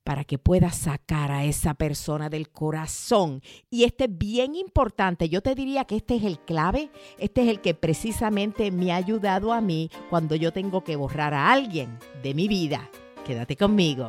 para 0.05 0.25
que 0.25 0.39
puedas 0.39 0.77
sacar 0.77 1.33
a 1.33 1.45
esa 1.45 1.75
persona 1.75 2.29
del 2.29 2.51
corazón. 2.51 3.43
Y 3.71 3.85
este 3.85 4.05
es 4.05 4.17
bien 4.17 4.55
importante. 4.55 5.29
Yo 5.29 5.41
te 5.41 5.55
diría 5.55 5.85
que 5.87 5.97
este 5.97 6.17
es 6.17 6.25
el 6.25 6.39
clave, 6.39 6.91
este 7.19 7.43
es 7.43 7.49
el 7.49 7.61
que 7.61 7.75
precisamente 7.75 8.71
me 8.71 8.93
ha 8.93 8.97
ayudado 8.97 9.53
a 9.53 9.61
mí 9.61 9.91
cuando 10.11 10.37
yo 10.37 10.53
tengo 10.53 10.85
que 10.85 10.97
borrar 10.97 11.35
a 11.35 11.51
alguien 11.51 11.99
de 12.23 12.35
mi 12.35 12.47
vida. 12.47 12.89
Quédate 13.27 13.57
conmigo. 13.57 14.09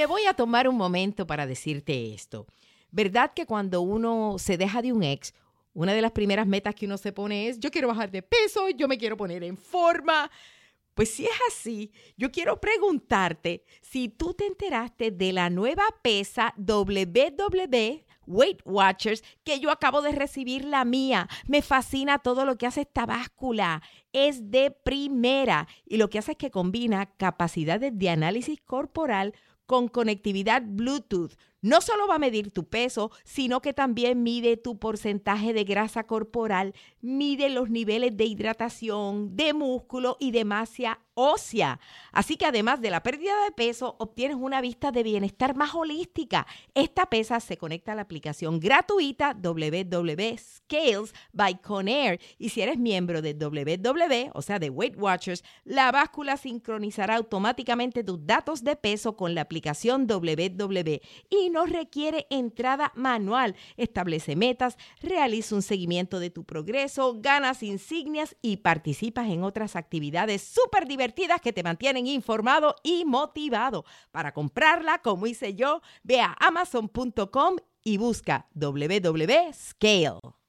me 0.00 0.06
voy 0.06 0.24
a 0.24 0.32
tomar 0.32 0.66
un 0.66 0.78
momento 0.78 1.26
para 1.26 1.46
decirte 1.46 2.14
esto. 2.14 2.46
¿Verdad 2.90 3.32
que 3.34 3.44
cuando 3.44 3.82
uno 3.82 4.36
se 4.38 4.56
deja 4.56 4.80
de 4.80 4.94
un 4.94 5.02
ex, 5.02 5.34
una 5.74 5.92
de 5.92 6.00
las 6.00 6.12
primeras 6.12 6.46
metas 6.46 6.74
que 6.74 6.86
uno 6.86 6.96
se 6.96 7.12
pone 7.12 7.48
es, 7.48 7.60
yo 7.60 7.70
quiero 7.70 7.88
bajar 7.88 8.10
de 8.10 8.22
peso, 8.22 8.70
yo 8.70 8.88
me 8.88 8.96
quiero 8.96 9.18
poner 9.18 9.44
en 9.44 9.58
forma? 9.58 10.30
Pues 10.94 11.14
si 11.14 11.24
es 11.24 11.38
así, 11.48 11.92
yo 12.16 12.30
quiero 12.30 12.60
preguntarte 12.60 13.64
si 13.80 14.08
tú 14.08 14.34
te 14.34 14.46
enteraste 14.46 15.10
de 15.10 15.32
la 15.32 15.48
nueva 15.48 15.84
pesa 16.02 16.54
WW 16.56 18.04
Weight 18.26 18.60
Watchers 18.64 19.22
que 19.44 19.60
yo 19.60 19.70
acabo 19.70 20.02
de 20.02 20.12
recibir 20.12 20.64
la 20.64 20.84
mía. 20.84 21.28
Me 21.46 21.62
fascina 21.62 22.18
todo 22.18 22.44
lo 22.44 22.56
que 22.56 22.66
hace 22.66 22.82
esta 22.82 23.06
báscula. 23.06 23.82
Es 24.12 24.50
de 24.50 24.70
primera 24.70 25.68
y 25.84 25.96
lo 25.96 26.08
que 26.10 26.18
hace 26.18 26.32
es 26.32 26.38
que 26.38 26.50
combina 26.50 27.06
capacidades 27.16 27.92
de 27.98 28.10
análisis 28.10 28.60
corporal 28.60 29.34
con 29.66 29.88
conectividad 29.88 30.62
Bluetooth 30.64 31.34
no 31.62 31.80
solo 31.80 32.06
va 32.06 32.16
a 32.16 32.18
medir 32.18 32.50
tu 32.50 32.68
peso, 32.68 33.10
sino 33.24 33.60
que 33.60 33.74
también 33.74 34.22
mide 34.22 34.56
tu 34.56 34.78
porcentaje 34.78 35.52
de 35.52 35.64
grasa 35.64 36.04
corporal, 36.04 36.74
mide 37.00 37.50
los 37.50 37.70
niveles 37.70 38.16
de 38.16 38.24
hidratación, 38.24 39.36
de 39.36 39.52
músculo 39.54 40.16
y 40.20 40.30
de 40.30 40.44
masa 40.44 41.00
ósea. 41.20 41.80
Así 42.12 42.36
que 42.36 42.46
además 42.46 42.80
de 42.80 42.90
la 42.90 43.02
pérdida 43.02 43.44
de 43.44 43.52
peso, 43.52 43.96
obtienes 43.98 44.38
una 44.40 44.60
vista 44.60 44.90
de 44.90 45.02
bienestar 45.02 45.54
más 45.54 45.74
holística. 45.74 46.46
Esta 46.74 47.06
pesa 47.06 47.40
se 47.40 47.58
conecta 47.58 47.92
a 47.92 47.94
la 47.94 48.02
aplicación 48.02 48.58
gratuita 48.58 49.34
WW 49.34 50.38
Scales 50.38 51.14
by 51.32 51.60
Conair. 51.60 52.20
Y 52.38 52.48
si 52.48 52.62
eres 52.62 52.78
miembro 52.78 53.20
de 53.20 53.34
WW, 53.34 54.30
o 54.32 54.42
sea, 54.42 54.58
de 54.58 54.70
Weight 54.70 54.96
Watchers, 54.96 55.44
la 55.64 55.92
báscula 55.92 56.36
sincronizará 56.36 57.16
automáticamente 57.16 58.02
tus 58.02 58.24
datos 58.26 58.64
de 58.64 58.76
peso 58.76 59.16
con 59.16 59.34
la 59.34 59.42
aplicación 59.42 60.06
WW. 60.06 61.00
Y 61.28 61.49
no 61.52 61.66
requiere 61.66 62.26
entrada 62.30 62.92
manual. 62.94 63.56
Establece 63.76 64.36
metas, 64.36 64.76
realiza 65.00 65.54
un 65.54 65.62
seguimiento 65.62 66.18
de 66.20 66.30
tu 66.30 66.44
progreso, 66.44 67.16
ganas 67.18 67.62
insignias 67.62 68.36
y 68.42 68.58
participas 68.58 69.28
en 69.28 69.44
otras 69.44 69.76
actividades 69.76 70.42
súper 70.42 70.86
divertidas 70.86 71.40
que 71.40 71.52
te 71.52 71.62
mantienen 71.62 72.06
informado 72.06 72.76
y 72.82 73.04
motivado. 73.04 73.84
Para 74.10 74.32
comprarla, 74.32 74.98
como 74.98 75.26
hice 75.26 75.54
yo, 75.54 75.82
ve 76.02 76.20
a 76.20 76.36
amazon.com 76.40 77.56
y 77.82 77.96
busca 77.98 78.48
www.scale. 78.54 80.39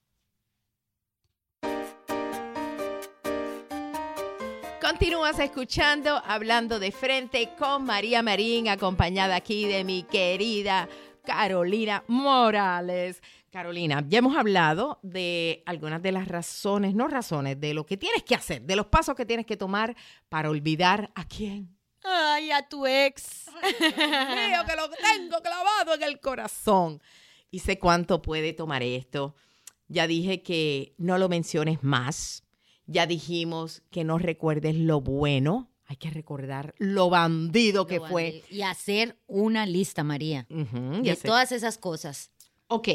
Continúas 5.01 5.39
escuchando 5.39 6.21
Hablando 6.27 6.79
de 6.79 6.91
Frente 6.91 7.55
con 7.57 7.85
María 7.85 8.21
Marín, 8.21 8.69
acompañada 8.69 9.35
aquí 9.35 9.65
de 9.65 9.83
mi 9.83 10.03
querida 10.03 10.87
Carolina 11.25 12.03
Morales. 12.05 13.23
Carolina, 13.49 14.05
ya 14.07 14.19
hemos 14.19 14.37
hablado 14.37 14.99
de 15.01 15.63
algunas 15.65 16.03
de 16.03 16.11
las 16.11 16.27
razones, 16.27 16.93
no 16.93 17.07
razones, 17.07 17.59
de 17.59 17.73
lo 17.73 17.83
que 17.83 17.97
tienes 17.97 18.21
que 18.21 18.35
hacer, 18.35 18.61
de 18.61 18.75
los 18.75 18.85
pasos 18.85 19.15
que 19.15 19.25
tienes 19.25 19.47
que 19.47 19.57
tomar 19.57 19.95
para 20.29 20.51
olvidar 20.51 21.09
a 21.15 21.27
quién. 21.27 21.75
Ay, 22.03 22.51
a 22.51 22.69
tu 22.69 22.85
ex. 22.85 23.47
mío, 23.79 24.59
que 24.67 24.75
lo 24.75 24.87
tengo 24.87 25.41
clavado 25.41 25.95
en 25.95 26.03
el 26.03 26.19
corazón. 26.19 27.01
Y 27.49 27.57
sé 27.57 27.79
cuánto 27.79 28.21
puede 28.21 28.53
tomar 28.53 28.83
esto. 28.83 29.35
Ya 29.87 30.05
dije 30.05 30.43
que 30.43 30.93
no 30.99 31.17
lo 31.17 31.27
menciones 31.27 31.81
más 31.81 32.40
ya 32.91 33.07
dijimos 33.07 33.81
que 33.89 34.03
no 34.03 34.17
recuerdes 34.17 34.75
lo 34.75 35.01
bueno. 35.01 35.69
Hay 35.85 35.97
que 35.97 36.09
recordar 36.09 36.73
lo 36.77 37.09
bandido 37.09 37.85
que 37.85 37.99
fue. 37.99 38.43
Y 38.49 38.61
hacer 38.61 39.17
una 39.27 39.65
lista, 39.65 40.03
María, 40.03 40.45
de 40.49 41.17
todas 41.21 41.51
esas 41.51 41.77
cosas. 41.77 42.31
Ok. 42.67 42.89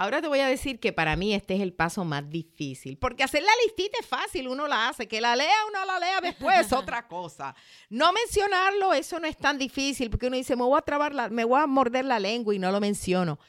Ahora 0.00 0.20
te 0.22 0.28
voy 0.28 0.38
a 0.38 0.46
decir 0.46 0.78
que 0.78 0.92
para 0.92 1.16
mí 1.16 1.34
este 1.34 1.56
es 1.56 1.60
el 1.60 1.72
paso 1.72 2.04
más 2.04 2.30
difícil, 2.30 2.98
porque 2.98 3.24
hacer 3.24 3.42
la 3.42 3.50
listita 3.64 3.98
es 3.98 4.06
fácil, 4.06 4.46
uno 4.46 4.68
la 4.68 4.88
hace, 4.88 5.08
que 5.08 5.20
la 5.20 5.34
lea 5.34 5.56
uno 5.68 5.84
la 5.84 5.98
lea 5.98 6.20
después 6.20 6.60
es 6.60 6.72
otra 6.72 7.08
cosa. 7.08 7.54
No 7.88 8.12
mencionarlo, 8.12 8.94
eso 8.94 9.18
no 9.18 9.26
es 9.26 9.36
tan 9.36 9.58
difícil, 9.58 10.08
porque 10.08 10.28
uno 10.28 10.36
dice, 10.36 10.54
me 10.54 10.62
voy 10.62 10.78
a 10.78 10.82
trabar 10.82 11.32
me 11.32 11.44
voy 11.44 11.60
a 11.60 11.66
morder 11.66 12.04
la 12.04 12.20
lengua 12.20 12.54
y 12.54 12.60
no 12.60 12.70
lo 12.70 12.78
menciono. 12.78 13.40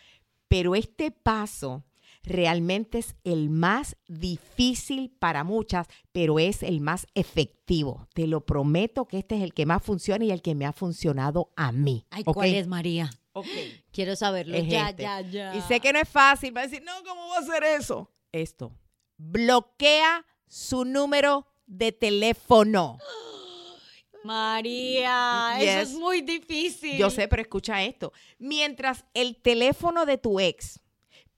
Pero 0.47 0.73
este 0.73 1.11
paso 1.11 1.83
realmente 2.23 2.99
es 2.99 3.15
el 3.23 3.49
más 3.49 3.95
difícil 4.07 5.11
para 5.19 5.43
muchas, 5.43 5.87
pero 6.11 6.39
es 6.39 6.63
el 6.63 6.81
más 6.81 7.07
efectivo. 7.15 8.07
Te 8.13 8.27
lo 8.27 8.45
prometo 8.45 9.05
que 9.05 9.19
este 9.19 9.35
es 9.35 9.41
el 9.41 9.53
que 9.53 9.65
más 9.65 9.83
funciona 9.83 10.25
y 10.25 10.31
el 10.31 10.41
que 10.41 10.55
me 10.55 10.65
ha 10.65 10.73
funcionado 10.73 11.51
a 11.55 11.71
mí. 11.71 12.05
Ay, 12.09 12.23
¿cuál 12.23 12.53
es, 12.53 12.67
María? 12.67 13.09
Ok. 13.33 13.47
Quiero 13.91 14.15
saberlo. 14.15 14.57
ya, 14.57 14.89
este. 14.89 15.03
ya, 15.03 15.21
ya. 15.21 15.55
Y 15.55 15.61
sé 15.61 15.79
que 15.79 15.93
no 15.93 15.99
es 15.99 16.09
fácil. 16.09 16.55
Va 16.55 16.61
a 16.61 16.67
decir, 16.67 16.83
no, 16.83 16.91
¿cómo 17.07 17.27
voy 17.27 17.37
a 17.37 17.39
hacer 17.39 17.63
eso? 17.63 18.11
Esto. 18.31 18.71
Bloquea 19.17 20.25
su 20.47 20.85
número 20.85 21.47
de 21.65 21.91
teléfono. 21.91 22.97
María, 24.23 25.55
eso 25.59 25.79
es 25.79 25.93
muy 25.93 26.21
difícil. 26.21 26.97
Yo 26.97 27.09
sé, 27.09 27.27
pero 27.27 27.41
escucha 27.41 27.81
esto. 27.83 28.11
Mientras 28.37 29.05
el 29.13 29.37
teléfono 29.37 30.05
de 30.05 30.17
tu 30.17 30.39
ex 30.41 30.81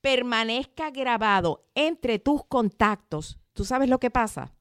permanezca 0.01 0.89
grabado 0.89 1.65
entre 1.75 2.19
tus 2.19 2.45
contactos, 2.45 3.39
¿tú 3.53 3.65
sabes 3.65 3.89
lo 3.89 3.99
que 3.99 4.09
pasa? 4.09 4.53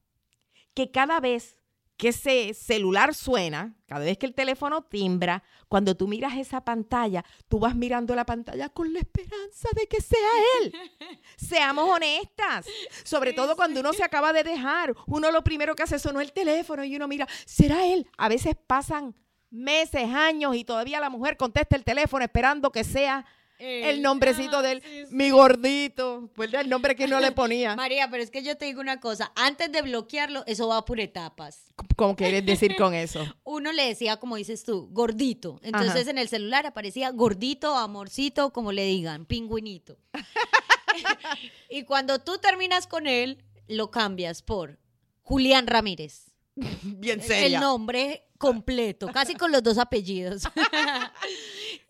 Que 0.73 0.91
cada 0.91 1.19
vez 1.19 1.57
que 2.01 2.07
ese 2.07 2.55
celular 2.55 3.13
suena, 3.13 3.75
cada 3.85 4.05
vez 4.05 4.17
que 4.17 4.25
el 4.25 4.33
teléfono 4.33 4.81
timbra, 4.81 5.43
cuando 5.67 5.95
tú 5.95 6.07
miras 6.07 6.35
esa 6.35 6.65
pantalla, 6.65 7.23
tú 7.47 7.59
vas 7.59 7.75
mirando 7.75 8.15
la 8.15 8.25
pantalla 8.25 8.69
con 8.69 8.91
la 8.91 8.99
esperanza 8.99 9.69
de 9.75 9.85
que 9.85 10.01
sea 10.01 10.29
él. 10.61 10.73
Seamos 11.37 11.87
honestas, 11.87 12.65
sobre 13.03 13.33
todo 13.33 13.55
cuando 13.55 13.81
uno 13.81 13.93
se 13.93 14.03
acaba 14.03 14.33
de 14.33 14.43
dejar, 14.43 14.95
uno 15.05 15.29
lo 15.29 15.43
primero 15.43 15.75
que 15.75 15.83
hace 15.83 15.99
sonó 15.99 16.21
el 16.21 16.31
teléfono 16.31 16.83
y 16.83 16.95
uno 16.95 17.07
mira, 17.07 17.27
¿será 17.45 17.85
él? 17.85 18.07
A 18.17 18.29
veces 18.29 18.55
pasan 18.65 19.15
meses, 19.51 20.09
años 20.09 20.55
y 20.55 20.63
todavía 20.63 20.99
la 20.99 21.11
mujer 21.11 21.37
contesta 21.37 21.75
el 21.75 21.83
teléfono 21.83 22.23
esperando 22.23 22.71
que 22.71 22.83
sea 22.83 23.27
el 23.61 24.01
nombrecito 24.01 24.61
de 24.61 24.71
él, 24.73 24.83
mi 25.11 25.29
gordito, 25.29 26.29
pues 26.33 26.53
el 26.53 26.69
nombre 26.69 26.95
que 26.95 27.07
no 27.07 27.19
le 27.19 27.31
ponía. 27.31 27.75
María, 27.75 28.09
pero 28.09 28.23
es 28.23 28.31
que 28.31 28.43
yo 28.43 28.57
te 28.57 28.65
digo 28.65 28.81
una 28.81 28.99
cosa, 28.99 29.31
antes 29.35 29.71
de 29.71 29.81
bloquearlo, 29.81 30.43
eso 30.47 30.67
va 30.67 30.83
por 30.83 30.99
etapas. 30.99 31.65
¿Cómo 31.95 32.15
quieres 32.15 32.45
decir 32.45 32.75
con 32.75 32.93
eso? 32.93 33.25
Uno 33.43 33.71
le 33.71 33.85
decía, 33.87 34.17
como 34.17 34.35
dices 34.35 34.63
tú, 34.63 34.89
gordito. 34.91 35.59
Entonces 35.63 36.07
en 36.07 36.17
el 36.17 36.27
celular 36.27 36.65
aparecía 36.65 37.11
gordito, 37.11 37.75
amorcito, 37.75 38.51
como 38.51 38.71
le 38.71 38.85
digan, 38.85 39.25
pingüinito. 39.25 39.97
y 41.69 41.83
cuando 41.83 42.19
tú 42.19 42.37
terminas 42.39 42.87
con 42.87 43.07
él, 43.07 43.43
lo 43.67 43.91
cambias 43.91 44.41
por 44.41 44.79
Julián 45.21 45.67
Ramírez. 45.67 46.31
Bien 46.81 47.21
serio. 47.21 47.57
El 47.57 47.61
nombre 47.61 48.27
completo, 48.37 49.07
casi 49.13 49.35
con 49.35 49.51
los 49.51 49.61
dos 49.61 49.77
apellidos. 49.77 50.43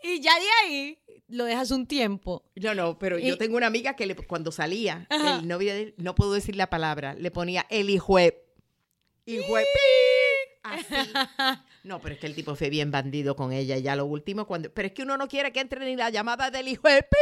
y 0.03 0.19
ya 0.19 0.37
de 0.37 0.45
ahí 0.63 0.99
lo 1.31 1.45
dejas 1.45 1.71
un 1.71 1.87
tiempo. 1.87 2.43
No, 2.55 2.75
no, 2.75 2.99
pero 2.99 3.17
yo 3.17 3.37
tengo 3.37 3.57
una 3.57 3.67
amiga 3.67 3.95
que 3.95 4.05
le, 4.05 4.15
cuando 4.15 4.51
salía, 4.51 5.07
el 5.09 5.47
novio 5.47 5.73
de 5.73 5.81
él, 5.81 5.93
no 5.97 6.15
puedo 6.15 6.33
decir 6.33 6.55
la 6.55 6.69
palabra, 6.69 7.15
le 7.15 7.31
ponía 7.31 7.65
el 7.69 7.89
hijo. 7.89 8.19
Hijo. 8.19 9.55
Así. 10.63 10.95
No, 11.83 11.99
pero 11.99 12.13
es 12.13 12.21
que 12.21 12.27
el 12.27 12.35
tipo 12.35 12.55
fue 12.55 12.69
bien 12.69 12.91
bandido 12.91 13.35
con 13.35 13.51
ella. 13.51 13.75
Y 13.75 13.81
ya 13.81 13.95
lo 13.95 14.05
último, 14.05 14.45
cuando. 14.45 14.71
Pero 14.71 14.87
es 14.87 14.93
que 14.93 15.01
uno 15.01 15.17
no 15.17 15.27
quiere 15.27 15.51
que 15.51 15.59
entre 15.59 15.83
ni 15.83 15.95
la 15.95 16.11
llamada 16.11 16.51
del 16.51 16.67
hijo 16.67 16.87
de 16.87 17.01
pi. 17.01 17.17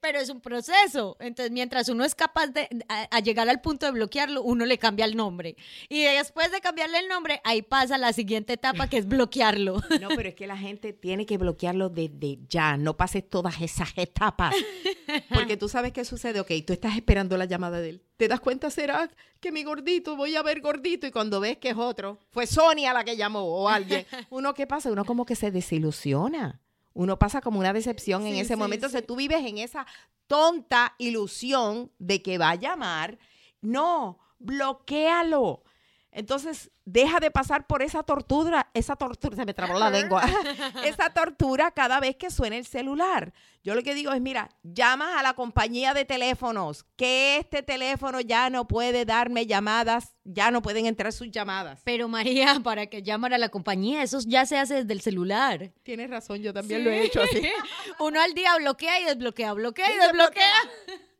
Pero 0.00 0.18
es 0.18 0.30
un 0.30 0.40
proceso. 0.40 1.16
Entonces, 1.20 1.52
mientras 1.52 1.88
uno 1.90 2.04
es 2.04 2.14
capaz 2.14 2.48
de 2.48 2.68
a, 2.88 3.20
llegar 3.20 3.48
al 3.48 3.60
punto 3.60 3.84
de 3.86 3.92
bloquearlo, 3.92 4.42
uno 4.42 4.64
le 4.64 4.78
cambia 4.78 5.04
el 5.04 5.14
nombre. 5.14 5.56
Y 5.90 6.04
después 6.04 6.50
de 6.50 6.60
cambiarle 6.60 7.00
el 7.00 7.08
nombre, 7.08 7.40
ahí 7.44 7.60
pasa 7.60 7.98
la 7.98 8.12
siguiente 8.14 8.54
etapa 8.54 8.88
que 8.88 8.98
es 8.98 9.06
bloquearlo. 9.06 9.82
No, 10.02 10.08
pero 10.16 10.30
es 10.30 10.34
que 10.34 10.48
la 10.48 10.56
gente 10.56 10.92
tiene 10.92 11.26
que 11.26 11.38
bloquearlo 11.38 11.88
desde 11.88 12.38
ya. 12.48 12.76
No 12.76 12.96
pases 12.96 13.28
todas 13.28 13.60
esas 13.60 13.90
etapas. 13.96 14.52
Porque 15.32 15.56
tú 15.56 15.68
sabes 15.68 15.92
qué 15.92 16.04
sucede. 16.04 16.40
Ok, 16.40 16.50
tú 16.66 16.72
estás 16.72 16.96
esperando 16.96 17.36
la 17.36 17.44
llamada 17.44 17.80
de 17.80 17.90
él. 17.90 18.02
¿Te 18.22 18.28
das 18.28 18.38
cuenta? 18.38 18.70
¿Será 18.70 19.10
que 19.40 19.50
mi 19.50 19.64
gordito, 19.64 20.14
voy 20.14 20.36
a 20.36 20.42
ver 20.44 20.60
gordito? 20.60 21.08
Y 21.08 21.10
cuando 21.10 21.40
ves 21.40 21.56
que 21.58 21.70
es 21.70 21.76
otro, 21.76 22.20
fue 22.30 22.46
Sonia 22.46 22.92
la 22.92 23.02
que 23.02 23.16
llamó 23.16 23.40
o 23.40 23.68
alguien. 23.68 24.06
Uno, 24.30 24.54
¿qué 24.54 24.64
pasa? 24.64 24.92
Uno 24.92 25.04
como 25.04 25.26
que 25.26 25.34
se 25.34 25.50
desilusiona. 25.50 26.60
Uno 26.94 27.18
pasa 27.18 27.40
como 27.40 27.58
una 27.58 27.72
decepción 27.72 28.24
en 28.24 28.36
ese 28.36 28.54
momento. 28.54 28.86
O 28.86 28.90
sea, 28.90 29.04
tú 29.04 29.16
vives 29.16 29.44
en 29.44 29.58
esa 29.58 29.88
tonta 30.28 30.94
ilusión 30.98 31.90
de 31.98 32.22
que 32.22 32.38
va 32.38 32.50
a 32.50 32.54
llamar. 32.54 33.18
No, 33.60 34.20
bloquealo. 34.38 35.64
Entonces, 36.12 36.70
deja 36.84 37.20
de 37.20 37.30
pasar 37.30 37.66
por 37.66 37.82
esa 37.82 38.02
tortura, 38.02 38.70
esa 38.74 38.96
tortura, 38.96 39.36
se 39.36 39.44
me 39.44 39.54
trabó 39.54 39.78
la 39.78 39.90
lengua, 39.90 40.22
esa 40.84 41.10
tortura 41.10 41.70
cada 41.70 42.00
vez 42.00 42.16
que 42.16 42.30
suena 42.30 42.56
el 42.56 42.66
celular. 42.66 43.32
Yo 43.64 43.76
lo 43.76 43.82
que 43.82 43.94
digo 43.94 44.12
es, 44.12 44.20
mira, 44.20 44.48
llamas 44.64 45.16
a 45.16 45.22
la 45.22 45.34
compañía 45.34 45.94
de 45.94 46.04
teléfonos, 46.04 46.84
que 46.96 47.36
este 47.36 47.62
teléfono 47.62 48.20
ya 48.20 48.50
no 48.50 48.66
puede 48.66 49.04
darme 49.04 49.46
llamadas, 49.46 50.16
ya 50.24 50.50
no 50.50 50.62
pueden 50.62 50.86
entrar 50.86 51.12
sus 51.12 51.30
llamadas. 51.30 51.80
Pero 51.84 52.08
María, 52.08 52.60
para 52.64 52.86
que 52.86 53.02
llamen 53.02 53.32
a 53.32 53.38
la 53.38 53.50
compañía, 53.50 54.02
eso 54.02 54.18
ya 54.26 54.46
se 54.46 54.58
hace 54.58 54.74
desde 54.74 54.92
el 54.92 55.00
celular. 55.00 55.70
Tienes 55.84 56.10
razón, 56.10 56.42
yo 56.42 56.52
también 56.52 56.82
lo 56.82 56.90
he 56.90 57.04
hecho 57.04 57.22
así. 57.22 57.40
Uno 58.00 58.20
al 58.20 58.34
día 58.34 58.56
bloquea 58.56 59.00
y 59.00 59.04
desbloquea, 59.04 59.52
bloquea 59.52 59.92
y 59.92 59.96
desbloquea. 59.96 60.54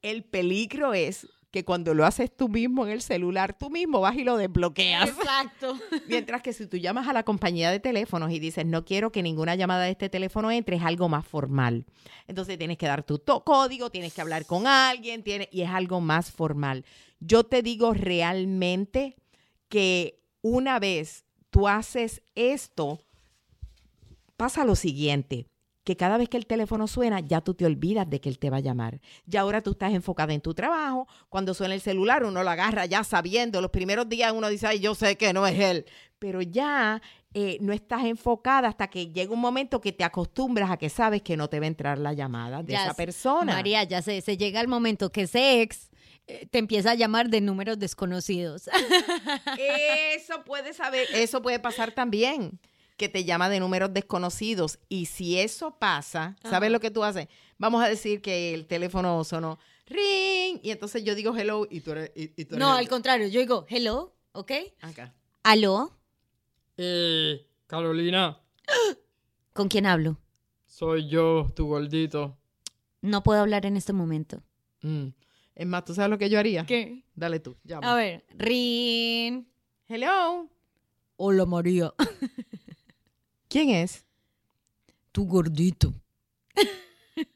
El 0.03 0.25
peligro 0.25 0.95
es 0.95 1.29
que 1.53 1.67
cuando 1.67 1.93
lo 1.93 2.07
haces 2.07 2.35
tú 2.35 2.49
mismo 2.49 2.87
en 2.87 2.93
el 2.93 3.03
celular, 3.03 3.57
tú 3.57 3.69
mismo 3.69 4.01
vas 4.01 4.17
y 4.17 4.25
lo 4.25 4.39
desbloqueas. 4.39 5.11
Exacto. 5.11 5.79
Mientras 6.09 6.41
que 6.41 6.55
si 6.55 6.67
tú 6.67 6.79
llamas 6.79 7.07
a 7.07 7.13
la 7.13 7.25
compañía 7.25 7.71
de 7.71 7.79
teléfonos 7.79 8.33
y 8.33 8.39
dices, 8.39 8.65
no 8.65 8.87
quiero 8.87 9.13
que 9.13 9.23
ninguna 9.23 9.55
llamada 9.55 9.85
de 9.85 9.91
este 9.91 10.09
teléfono 10.09 10.51
entre, 10.51 10.77
es 10.77 10.83
algo 10.83 11.11
más 11.11 11.27
formal. 11.27 11.85
Entonces 12.27 12.57
tienes 12.57 12.79
que 12.79 12.87
dar 12.87 13.03
tu 13.03 13.23
código, 13.45 13.91
tienes 13.91 14.15
que 14.15 14.23
hablar 14.23 14.47
con 14.47 14.67
alguien, 14.67 15.23
y 15.51 15.61
es 15.61 15.69
algo 15.69 16.01
más 16.01 16.33
formal. 16.33 16.87
Yo 17.21 17.45
te 17.45 17.63
digo 17.63 17.93
realmente 17.93 19.17
que 19.69 20.23
una 20.41 20.79
vez 20.79 21.27
tú 21.51 21.69
haces 21.69 22.23
esto, 22.35 23.05
pasa 24.39 24.65
lo 24.65 24.75
siguiente 24.75 25.52
que 25.85 25.97
cada 25.97 26.17
vez 26.17 26.29
que 26.29 26.37
el 26.37 26.47
teléfono 26.47 26.87
suena, 26.87 27.21
ya 27.21 27.41
tú 27.41 27.55
te 27.55 27.67
olvidas 27.67 28.09
de 28.09 28.21
que 28.21 28.29
él 28.29 28.39
te 28.39 28.51
va 28.51 28.59
a 28.59 28.61
llamar. 28.61 29.01
Ya 29.27 29.41
ahora 29.41 29.63
tú 29.63 29.73
estás 29.73 29.93
enfocada 29.93 30.33
en 30.33 30.41
tu 30.41 30.55
trabajo. 30.55 31.09
Cuando 31.29 31.55
suena 31.55 31.75
el 31.75 31.81
celular, 31.81 32.25
uno 32.25 32.43
lo 32.43 32.51
agarra 32.51 32.87
ya 32.87 33.03
sabiendo. 33.05 33.61
Los 33.61 33.71
primeros 33.71 34.09
días 34.09 34.33
uno 34.33 34.49
dice, 34.49 34.69
ay, 34.69 34.81
yo 34.81 34.95
sé 34.95 35.17
que 35.17 35.33
no 35.33 35.47
es 35.47 35.59
él. 35.59 35.87
Pero 36.19 36.41
ya 36.41 37.03
eh, 37.35 37.59
no 37.61 37.73
estás 37.73 38.05
enfocada 38.05 38.69
hasta 38.69 38.89
que 38.89 39.09
llega 39.09 39.33
un 39.33 39.41
momento 39.41 39.81
que 39.81 39.93
te 39.93 40.05
acostumbras 40.05 40.71
a 40.71 40.77
que 40.77 40.89
sabes 40.89 41.23
que 41.23 41.37
no 41.37 41.49
te 41.49 41.59
va 41.59 41.65
a 41.65 41.69
entrar 41.69 41.99
la 41.99 42.13
llamada 42.13 42.63
de 42.63 42.75
esa 42.75 42.95
persona. 42.95 43.55
María, 43.55 43.83
ya 43.83 44.03
se, 44.03 44.21
se 44.21 44.37
llega 44.37 44.61
el 44.61 44.69
momento 44.69 45.11
que 45.11 45.23
ese 45.23 45.63
ex 45.63 45.91
eh, 46.29 46.47
te 46.47 46.59
empieza 46.59 46.93
a 46.93 46.95
llamar 46.95 47.29
de 47.29 47.41
números 47.41 47.79
desconocidos. 47.81 48.71
Eso 50.15 50.45
puede 50.45 50.73
saber, 50.75 51.09
eso 51.15 51.43
puede 51.43 51.59
pasar 51.59 51.91
también 51.91 52.61
que 53.03 53.09
te 53.09 53.25
llama 53.25 53.49
de 53.49 53.59
números 53.59 53.93
desconocidos. 53.93 54.79
Y 54.89 55.07
si 55.07 55.37
eso 55.37 55.77
pasa, 55.77 56.37
¿sabes 56.49 56.71
lo 56.71 56.79
que 56.79 56.93
tú 56.93 57.03
haces? 57.03 57.27
Vamos 57.59 57.83
a 57.83 57.89
decir 57.89 58.23
que 58.23 58.55
el 58.55 58.69
teléfono 58.69 59.25
sonó 59.25 59.59
ring 59.87 60.61
y 60.63 60.71
entonces 60.71 61.03
yo 61.03 61.17
digo 61.17 61.37
hello 61.37 61.67
y 61.69 61.81
tú 61.81 61.91
eres... 61.91 62.13
no, 62.51 62.73
al 62.73 62.89
contrario, 62.89 63.27
yo 63.27 63.41
digo 63.41 63.67
hello, 63.69 64.15
¿ok? 64.31 64.53
Acá. 64.83 65.13
¿Aló? 65.43 65.99
Eh, 66.77 67.45
Carolina. 67.67 68.41
¿Con 69.53 69.67
quién 69.67 69.87
hablo? 69.87 70.17
Soy 70.65 71.09
yo, 71.09 71.51
tu 71.57 71.67
gordito. 71.67 72.39
No 73.01 73.25
puedo 73.25 73.41
hablar 73.41 73.67
en 73.67 73.77
este 73.77 73.93
momento. 73.93 74.45
Mm. 74.83 75.09
Es 75.57 75.67
más, 75.67 75.85
¿tú 75.85 75.93
sabes 75.93 76.09
lo 76.09 76.19
que 76.19 76.31
yo 76.31 76.39
haría? 76.39 76.65
¿Qué? 76.67 77.03
Dale 77.17 77.41
tú, 77.41 77.57
llama. 77.65 77.91
A 77.91 77.97
ver, 77.97 78.25
ring. 78.37 79.45
Hello. 79.89 80.49
Hola, 81.17 81.47
María. 81.47 81.93
¿Quién 83.53 83.69
es? 83.69 84.07
Tu 85.13 85.27
gordito. 85.27 85.93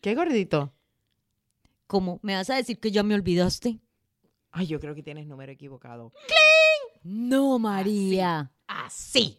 ¿Qué 0.00 0.14
gordito? 0.14 0.72
¿Cómo? 1.86 2.20
¿Me 2.22 2.34
vas 2.34 2.48
a 2.48 2.54
decir 2.54 2.80
que 2.80 2.90
ya 2.90 3.02
me 3.02 3.14
olvidaste? 3.14 3.80
Ay, 4.50 4.66
yo 4.66 4.80
creo 4.80 4.94
que 4.94 5.02
tienes 5.02 5.26
número 5.26 5.52
equivocado. 5.52 6.14
¡Cling! 6.26 7.28
No, 7.28 7.58
María. 7.58 8.50
Así. 8.66 9.38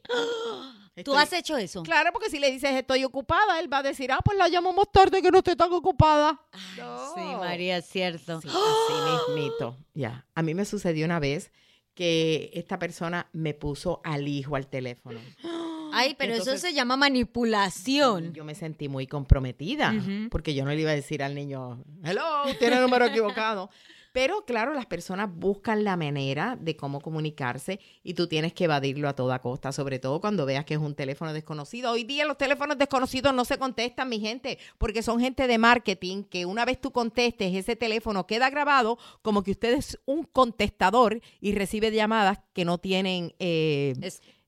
¿Tú 1.03 1.15
has 1.15 1.33
hecho 1.33 1.57
eso? 1.57 1.81
Claro, 1.81 2.11
porque 2.13 2.29
si 2.29 2.37
le 2.37 2.51
dices 2.51 2.69
estoy 2.69 3.03
ocupada, 3.05 3.59
él 3.59 3.73
va 3.73 3.79
a 3.79 3.83
decir, 3.83 4.11
ah, 4.11 4.19
pues 4.23 4.37
la 4.37 4.47
llamo 4.47 4.71
más 4.71 4.91
tarde 4.91 5.23
que 5.23 5.31
no 5.31 5.39
estoy 5.39 5.55
tan 5.55 5.73
ocupada. 5.73 6.39
Sí, 6.75 7.21
María, 7.39 7.77
es 7.77 7.87
cierto. 7.87 8.39
Sí, 8.39 8.49
así 8.49 9.33
mismito. 9.33 9.77
Ya. 9.95 10.27
A 10.35 10.43
mí 10.43 10.53
me 10.53 10.63
sucedió 10.63 11.05
una 11.05 11.19
vez 11.19 11.51
que 11.95 12.51
esta 12.53 12.77
persona 12.77 13.29
me 13.33 13.55
puso 13.55 13.99
al 14.03 14.27
hijo 14.27 14.55
al 14.55 14.67
teléfono. 14.67 15.19
Ay, 15.93 16.15
pero 16.17 16.33
eso 16.33 16.57
se 16.57 16.73
llama 16.73 16.97
manipulación. 16.97 18.33
Yo 18.33 18.43
me 18.43 18.55
sentí 18.55 18.87
muy 18.87 19.07
comprometida 19.07 19.93
porque 20.29 20.53
yo 20.53 20.65
no 20.65 20.71
le 20.71 20.81
iba 20.81 20.91
a 20.91 20.95
decir 20.95 21.23
al 21.23 21.35
niño, 21.35 21.83
hello, 22.03 22.43
tiene 22.59 22.75
el 22.77 22.81
número 22.81 23.05
equivocado. 23.05 23.69
Pero 24.17 24.45
claro, 24.45 24.73
las 24.73 24.87
personas 24.87 25.29
buscan 25.31 25.83
la 25.83 25.95
manera 25.95 26.57
de 26.59 26.75
cómo 26.75 27.01
comunicarse 27.01 27.79
y 28.01 28.15
tú 28.15 28.25
tienes 28.25 28.51
que 28.51 28.63
evadirlo 28.63 29.07
a 29.07 29.13
toda 29.13 29.43
costa, 29.43 29.71
sobre 29.71 29.99
todo 29.99 30.19
cuando 30.19 30.47
veas 30.47 30.65
que 30.65 30.73
es 30.73 30.79
un 30.79 30.95
teléfono 30.95 31.33
desconocido. 31.33 31.91
Hoy 31.91 32.03
día 32.03 32.25
los 32.25 32.35
teléfonos 32.35 32.79
desconocidos 32.79 33.31
no 33.35 33.45
se 33.45 33.59
contestan, 33.59 34.09
mi 34.09 34.19
gente, 34.19 34.57
porque 34.79 35.03
son 35.03 35.19
gente 35.19 35.45
de 35.45 35.59
marketing 35.59 36.23
que 36.23 36.47
una 36.47 36.65
vez 36.65 36.81
tú 36.81 36.89
contestes, 36.89 37.53
ese 37.53 37.75
teléfono 37.75 38.25
queda 38.25 38.49
grabado 38.49 38.97
como 39.21 39.43
que 39.43 39.51
usted 39.51 39.75
es 39.75 39.99
un 40.05 40.23
contestador 40.23 41.21
y 41.39 41.53
recibe 41.53 41.91
llamadas 41.91 42.39
que 42.53 42.65
no 42.65 42.79
tienen... 42.79 43.35
Eh, 43.37 43.93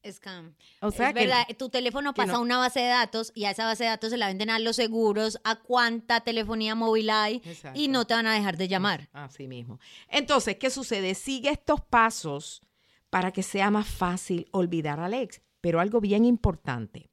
Scam. 0.10 0.56
O 0.82 0.92
sea 0.92 1.10
es 1.10 1.14
verdad, 1.14 1.46
tu 1.58 1.70
teléfono 1.70 2.14
pasa 2.14 2.36
a 2.36 2.40
una 2.40 2.58
base 2.58 2.80
de 2.80 2.88
datos 2.88 3.32
y 3.36 3.46
a 3.46 3.52
esa 3.52 3.66
base 3.66 3.84
de 3.84 3.90
datos 3.90 4.12
se 4.12 4.18
la 4.18 4.28
venden 4.28 4.50
a 4.50 4.60
los 4.60 4.76
seguros, 4.76 5.40
a 5.44 5.56
cuánta 5.56 6.22
telefonía 6.22 6.76
móvil 6.76 7.10
hay 7.10 7.42
y 7.74 7.90
no 7.90 8.06
te 8.06 8.14
van 8.14 8.28
a 8.28 8.34
dejar 8.34 8.58
de 8.58 8.68
llamar. 8.68 9.10
Así 9.14 9.48
mismo. 9.48 9.80
Entonces, 10.08 10.56
¿qué 10.58 10.70
sucede? 10.70 11.16
Sigue 11.16 11.50
estos 11.50 11.82
pasos 11.82 12.62
para 13.10 13.32
que 13.32 13.44
sea 13.44 13.72
más 13.72 13.88
fácil 13.88 14.48
olvidar 14.52 15.00
al 15.00 15.14
ex. 15.14 15.42
Pero 15.62 15.82
algo 15.82 16.00
bien 16.00 16.24
importante, 16.24 17.10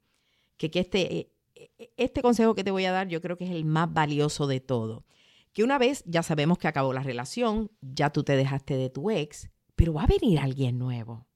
que, 0.56 0.70
que 0.70 0.80
este, 0.80 1.18
eh, 1.18 1.32
eh, 1.56 1.92
este 1.96 2.22
consejo 2.22 2.54
que 2.54 2.62
te 2.62 2.70
voy 2.70 2.84
a 2.84 2.92
dar 2.92 3.08
yo 3.08 3.20
creo 3.20 3.36
que 3.36 3.44
es 3.44 3.50
el 3.50 3.64
más 3.64 3.92
valioso 3.92 4.46
de 4.46 4.60
todo. 4.60 5.04
Que 5.52 5.64
una 5.64 5.78
vez 5.78 6.04
ya 6.06 6.22
sabemos 6.22 6.58
que 6.58 6.68
acabó 6.68 6.92
la 6.92 7.02
relación, 7.02 7.72
ya 7.80 8.10
tú 8.10 8.22
te 8.22 8.36
dejaste 8.36 8.76
de 8.76 8.90
tu 8.90 9.10
ex, 9.10 9.50
pero 9.74 9.94
va 9.94 10.04
a 10.04 10.06
venir 10.06 10.38
alguien 10.38 10.78
nuevo 10.78 11.26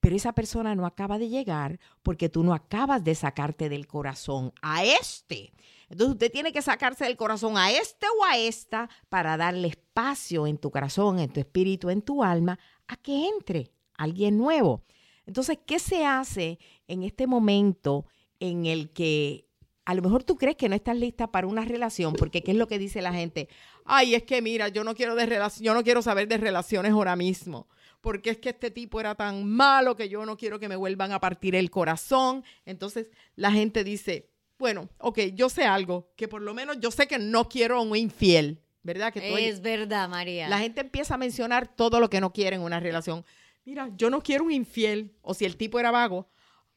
pero 0.00 0.16
esa 0.16 0.32
persona 0.32 0.74
no 0.74 0.86
acaba 0.86 1.18
de 1.18 1.28
llegar 1.28 1.80
porque 2.02 2.28
tú 2.28 2.44
no 2.44 2.54
acabas 2.54 3.02
de 3.04 3.14
sacarte 3.14 3.68
del 3.68 3.86
corazón 3.86 4.52
a 4.62 4.84
este. 4.84 5.52
Entonces 5.88 6.14
usted 6.14 6.32
tiene 6.32 6.52
que 6.52 6.62
sacarse 6.62 7.04
del 7.04 7.16
corazón 7.16 7.56
a 7.56 7.70
este 7.70 8.06
o 8.20 8.24
a 8.24 8.36
esta 8.36 8.88
para 9.08 9.36
darle 9.36 9.68
espacio 9.68 10.46
en 10.46 10.58
tu 10.58 10.70
corazón, 10.70 11.18
en 11.18 11.32
tu 11.32 11.40
espíritu, 11.40 11.90
en 11.90 12.02
tu 12.02 12.22
alma, 12.22 12.58
a 12.86 12.96
que 12.96 13.26
entre 13.28 13.72
alguien 13.94 14.36
nuevo. 14.36 14.84
Entonces, 15.26 15.58
¿qué 15.66 15.78
se 15.78 16.04
hace 16.06 16.58
en 16.86 17.02
este 17.02 17.26
momento 17.26 18.06
en 18.40 18.66
el 18.66 18.92
que 18.92 19.48
a 19.84 19.94
lo 19.94 20.02
mejor 20.02 20.22
tú 20.22 20.36
crees 20.36 20.56
que 20.56 20.68
no 20.68 20.74
estás 20.74 20.98
lista 20.98 21.30
para 21.30 21.46
una 21.46 21.64
relación, 21.64 22.12
porque 22.12 22.42
¿qué 22.42 22.50
es 22.50 22.58
lo 22.58 22.68
que 22.68 22.78
dice 22.78 23.00
la 23.00 23.14
gente? 23.14 23.48
Ay, 23.86 24.14
es 24.14 24.22
que 24.22 24.42
mira, 24.42 24.68
yo 24.68 24.84
no 24.84 24.94
quiero 24.94 25.14
de 25.14 25.26
yo 25.60 25.72
no 25.72 25.82
quiero 25.82 26.02
saber 26.02 26.28
de 26.28 26.36
relaciones 26.36 26.92
ahora 26.92 27.16
mismo, 27.16 27.68
porque 28.00 28.30
es 28.30 28.38
que 28.38 28.50
este 28.50 28.70
tipo 28.70 29.00
era 29.00 29.14
tan 29.14 29.44
malo 29.46 29.96
que 29.96 30.08
yo 30.08 30.24
no 30.24 30.36
quiero 30.36 30.58
que 30.58 30.68
me 30.68 30.76
vuelvan 30.76 31.12
a 31.12 31.20
partir 31.20 31.54
el 31.54 31.70
corazón. 31.70 32.44
Entonces, 32.64 33.10
la 33.34 33.52
gente 33.52 33.84
dice, 33.84 34.30
bueno, 34.58 34.88
ok, 34.98 35.18
yo 35.34 35.48
sé 35.48 35.64
algo, 35.64 36.10
que 36.16 36.28
por 36.28 36.42
lo 36.42 36.54
menos 36.54 36.78
yo 36.80 36.90
sé 36.90 37.06
que 37.06 37.18
no 37.18 37.48
quiero 37.48 37.80
un 37.82 37.96
infiel, 37.96 38.60
¿verdad? 38.82 39.12
Que 39.12 39.48
es 39.48 39.60
verdad, 39.60 40.08
María. 40.08 40.48
La 40.48 40.58
gente 40.58 40.80
empieza 40.80 41.14
a 41.14 41.18
mencionar 41.18 41.68
todo 41.68 42.00
lo 42.00 42.10
que 42.10 42.20
no 42.20 42.32
quiere 42.32 42.56
en 42.56 42.62
una 42.62 42.80
relación. 42.80 43.24
Mira, 43.64 43.90
yo 43.96 44.10
no 44.10 44.22
quiero 44.22 44.44
un 44.44 44.52
infiel, 44.52 45.14
o 45.20 45.34
si 45.34 45.44
el 45.44 45.56
tipo 45.56 45.78
era 45.78 45.90
vago, 45.90 46.28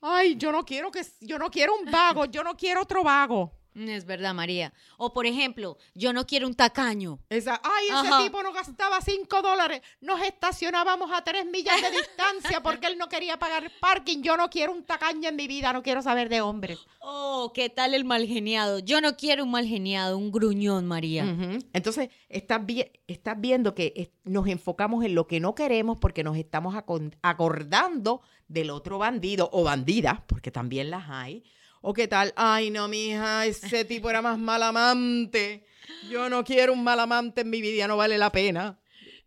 ay, 0.01 0.35
yo 0.35 0.51
no 0.51 0.65
quiero 0.65 0.91
que, 0.91 1.05
yo 1.21 1.39
no 1.39 1.49
quiero 1.49 1.73
un 1.75 1.89
vago, 1.89 2.25
yo 2.25 2.43
no 2.43 2.57
quiero 2.57 2.81
otro 2.81 3.03
vago. 3.03 3.60
Es 3.73 4.05
verdad, 4.05 4.33
María. 4.33 4.73
O 4.97 5.13
por 5.13 5.25
ejemplo, 5.25 5.77
yo 5.93 6.11
no 6.11 6.27
quiero 6.27 6.47
un 6.47 6.55
tacaño. 6.55 7.19
Esa, 7.29 7.61
ay, 7.63 7.87
ese 7.87 8.23
tipo 8.23 8.43
no 8.43 8.51
gastaba 8.51 8.99
cinco 9.01 9.41
dólares. 9.41 9.81
Nos 10.01 10.21
estacionábamos 10.21 11.09
a 11.11 11.23
tres 11.23 11.45
millas 11.45 11.81
de 11.81 11.89
distancia 11.91 12.61
porque 12.61 12.87
él 12.87 12.97
no 12.97 13.07
quería 13.07 13.39
pagar 13.39 13.71
parking. 13.79 14.21
Yo 14.23 14.35
no 14.35 14.49
quiero 14.49 14.73
un 14.73 14.83
tacaño 14.83 15.29
en 15.29 15.37
mi 15.37 15.47
vida, 15.47 15.71
no 15.71 15.83
quiero 15.83 16.01
saber 16.01 16.27
de 16.27 16.41
hombres. 16.41 16.79
Oh, 16.99 17.51
¿qué 17.53 17.69
tal 17.69 17.93
el 17.93 18.03
mal 18.03 18.27
geniado? 18.27 18.79
Yo 18.79 18.99
no 18.99 19.15
quiero 19.15 19.43
un 19.45 19.51
mal 19.51 19.65
geniado, 19.65 20.17
un 20.17 20.31
gruñón, 20.31 20.85
María. 20.85 21.23
Entonces, 21.71 22.09
estás, 22.27 22.61
estás 23.07 23.39
viendo 23.39 23.73
que 23.73 24.11
nos 24.25 24.47
enfocamos 24.47 25.05
en 25.05 25.15
lo 25.15 25.27
que 25.27 25.39
no 25.39 25.55
queremos 25.55 25.97
porque 25.97 26.23
nos 26.23 26.35
estamos 26.35 26.75
acordando 27.21 28.21
del 28.47 28.69
otro 28.69 28.97
bandido 28.97 29.49
o 29.53 29.63
bandida, 29.63 30.25
porque 30.27 30.51
también 30.51 30.91
las 30.91 31.09
hay 31.09 31.43
¿O 31.81 31.93
qué 31.93 32.07
tal? 32.07 32.31
Ay, 32.35 32.69
no, 32.69 32.87
mija, 32.87 33.45
ese 33.47 33.85
tipo 33.85 34.09
era 34.09 34.21
más 34.21 34.37
mal 34.37 34.61
amante. 34.61 35.65
Yo 36.09 36.29
no 36.29 36.43
quiero 36.43 36.73
un 36.73 36.83
mal 36.83 36.99
amante 36.99 37.41
en 37.41 37.49
mi 37.49 37.59
vida, 37.59 37.87
no 37.87 37.97
vale 37.97 38.19
la 38.19 38.31
pena. 38.31 38.79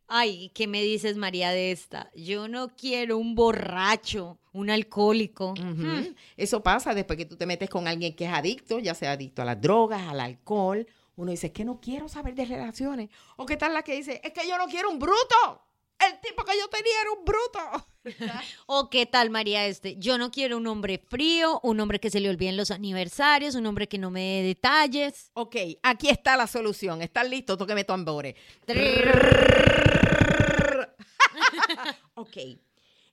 Ay, 0.07 0.53
¿qué 0.55 0.69
me 0.69 0.83
dices, 0.83 1.17
María, 1.17 1.51
de 1.51 1.73
esta? 1.73 2.11
Yo 2.15 2.47
no 2.47 2.69
quiero 2.77 3.19
un 3.19 3.35
borracho, 3.35 4.39
un 4.53 4.71
alcohólico. 4.71 5.55
Hmm. 5.59 6.15
Eso 6.37 6.63
pasa 6.63 6.95
después 6.95 7.17
que 7.17 7.25
tú 7.25 7.37
te 7.37 7.47
metes 7.47 7.69
con 7.69 7.89
alguien 7.89 8.15
que 8.15 8.27
es 8.27 8.33
adicto, 8.33 8.79
ya 8.79 8.95
sea 8.95 9.13
adicto 9.13 9.43
a 9.43 9.47
las 9.47 9.61
drogas, 9.61 10.07
al 10.07 10.21
alcohol. 10.21 10.87
Uno 11.17 11.33
dice, 11.33 11.49
es 11.49 11.53
que 11.53 11.65
no 11.65 11.81
quiero 11.81 12.09
saber 12.09 12.35
de 12.35 12.45
relaciones. 12.45 13.11
O 13.37 13.47
qué 13.47 13.57
tal 13.57 13.75
la 13.75 13.83
que 13.83 13.97
dice, 13.97 14.21
es 14.23 14.33
que 14.33 14.47
yo 14.49 14.57
no 14.59 14.67
quiero 14.67 14.91
un 14.91 15.01
bruto. 15.01 15.63
El 15.99 16.21
tipo 16.21 16.45
que 16.45 16.59
yo 16.59 16.69
tenía 16.69 17.01
era 17.01 17.13
un 17.13 17.25
bruto. 17.25 17.89
o 18.67 18.91
qué 18.91 19.07
tal, 19.07 19.31
María, 19.31 19.67
este. 19.67 19.97
Yo 19.97 20.19
no 20.19 20.31
quiero 20.31 20.57
un 20.57 20.67
hombre 20.67 21.03
frío, 21.09 21.61
un 21.63 21.81
hombre 21.81 22.01
que 22.01 22.11
se 22.11 22.21
le 22.21 22.29
olviden 22.29 22.57
los 22.57 22.71
aniversarios, 22.71 23.55
un 23.55 23.67
hombre 23.67 23.89
que 23.89 23.99
no 23.99 24.11
me 24.11 24.21
dé 24.21 24.43
detalles. 24.43 25.31
Ok, 25.35 25.57
aquí 25.83 26.09
está 26.09 26.37
la 26.37 26.47
solución. 26.47 27.03
¿Estás 27.03 27.29
listo? 27.29 27.57
Tóqueme 27.57 27.85
tambores. 27.85 28.35
ok. 32.15 32.37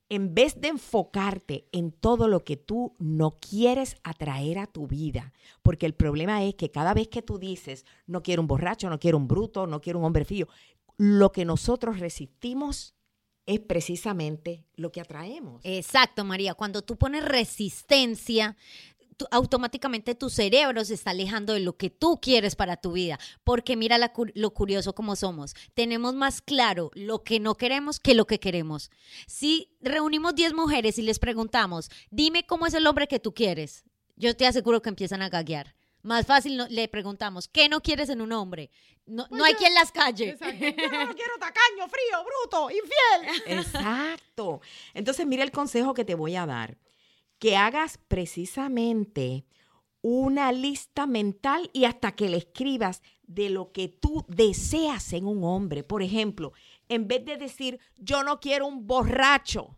En 0.09 0.35
vez 0.35 0.59
de 0.59 0.67
enfocarte 0.67 1.69
en 1.71 1.93
todo 1.93 2.27
lo 2.27 2.43
que 2.43 2.57
tú 2.57 2.97
no 2.99 3.37
quieres 3.39 3.95
atraer 4.03 4.59
a 4.59 4.67
tu 4.67 4.85
vida, 4.85 5.31
porque 5.61 5.85
el 5.85 5.93
problema 5.93 6.43
es 6.43 6.55
que 6.55 6.69
cada 6.69 6.93
vez 6.93 7.07
que 7.07 7.21
tú 7.21 7.39
dices, 7.39 7.85
no 8.07 8.21
quiero 8.21 8.41
un 8.41 8.47
borracho, 8.49 8.89
no 8.89 8.99
quiero 8.99 9.15
un 9.15 9.29
bruto, 9.29 9.67
no 9.67 9.79
quiero 9.79 9.99
un 9.99 10.05
hombre 10.05 10.25
frío, 10.25 10.49
lo 10.97 11.31
que 11.31 11.45
nosotros 11.45 11.99
resistimos 11.99 12.95
es 13.45 13.59
precisamente 13.59 14.65
lo 14.75 14.91
que 14.91 15.01
atraemos. 15.01 15.61
Exacto, 15.63 16.23
María. 16.23 16.53
Cuando 16.53 16.81
tú 16.83 16.97
pones 16.97 17.25
resistencia, 17.25 18.55
automáticamente 19.29 20.15
tu 20.15 20.29
cerebro 20.29 20.83
se 20.85 20.93
está 20.93 21.11
alejando 21.11 21.53
de 21.53 21.59
lo 21.59 21.75
que 21.75 21.89
tú 21.89 22.19
quieres 22.21 22.55
para 22.55 22.77
tu 22.77 22.93
vida. 22.93 23.19
Porque 23.43 23.75
mira 23.75 23.97
lo 24.35 24.53
curioso 24.53 24.95
como 24.95 25.15
somos. 25.15 25.53
Tenemos 25.73 26.15
más 26.15 26.41
claro 26.41 26.91
lo 26.93 27.23
que 27.23 27.39
no 27.39 27.55
queremos 27.55 27.99
que 27.99 28.15
lo 28.15 28.25
que 28.25 28.39
queremos. 28.39 28.89
Si 29.27 29.75
reunimos 29.81 30.35
10 30.35 30.53
mujeres 30.53 30.97
y 30.97 31.01
les 31.01 31.19
preguntamos, 31.19 31.89
dime 32.09 32.45
cómo 32.45 32.67
es 32.67 32.73
el 32.73 32.87
hombre 32.87 33.07
que 33.07 33.19
tú 33.19 33.33
quieres, 33.33 33.83
yo 34.15 34.35
te 34.35 34.45
aseguro 34.45 34.81
que 34.81 34.89
empiezan 34.89 35.21
a 35.23 35.29
gaguear. 35.29 35.75
Más 36.03 36.25
fácil 36.25 36.61
le 36.69 36.87
preguntamos, 36.87 37.47
¿qué 37.47 37.69
no 37.69 37.81
quieres 37.81 38.09
en 38.09 38.21
un 38.21 38.31
hombre? 38.31 38.71
No, 39.05 39.27
pues 39.29 39.41
hay 39.43 39.53
quien 39.55 39.73
las 39.73 39.91
calle. 39.91 40.29
Exacto. 40.29 40.55
Yo 40.59 41.05
no 41.05 41.15
quiero 41.15 41.33
tacaño, 41.39 41.87
frío, 41.87 42.23
bruto, 42.23 42.69
infiel. 42.69 43.59
Exacto. 43.59 44.61
Entonces, 44.93 45.25
mira 45.25 45.43
el 45.43 45.51
consejo 45.51 45.93
que 45.93 46.05
te 46.05 46.15
voy 46.15 46.35
a 46.35 46.45
dar. 46.45 46.77
Que 47.39 47.57
hagas 47.57 47.99
precisamente 48.07 49.45
una 50.01 50.51
lista 50.51 51.05
mental 51.05 51.69
y 51.73 51.85
hasta 51.85 52.13
que 52.13 52.29
le 52.29 52.37
escribas 52.37 53.01
de 53.23 53.49
lo 53.49 53.71
que 53.71 53.87
tú 53.87 54.25
deseas 54.27 55.13
en 55.13 55.25
un 55.25 55.43
hombre. 55.43 55.83
Por 55.83 56.03
ejemplo, 56.03 56.53
en 56.89 57.07
vez 57.07 57.23
de 57.25 57.37
decir, 57.37 57.79
yo 57.97 58.23
no 58.23 58.39
quiero 58.39 58.67
un 58.67 58.87
borracho, 58.87 59.77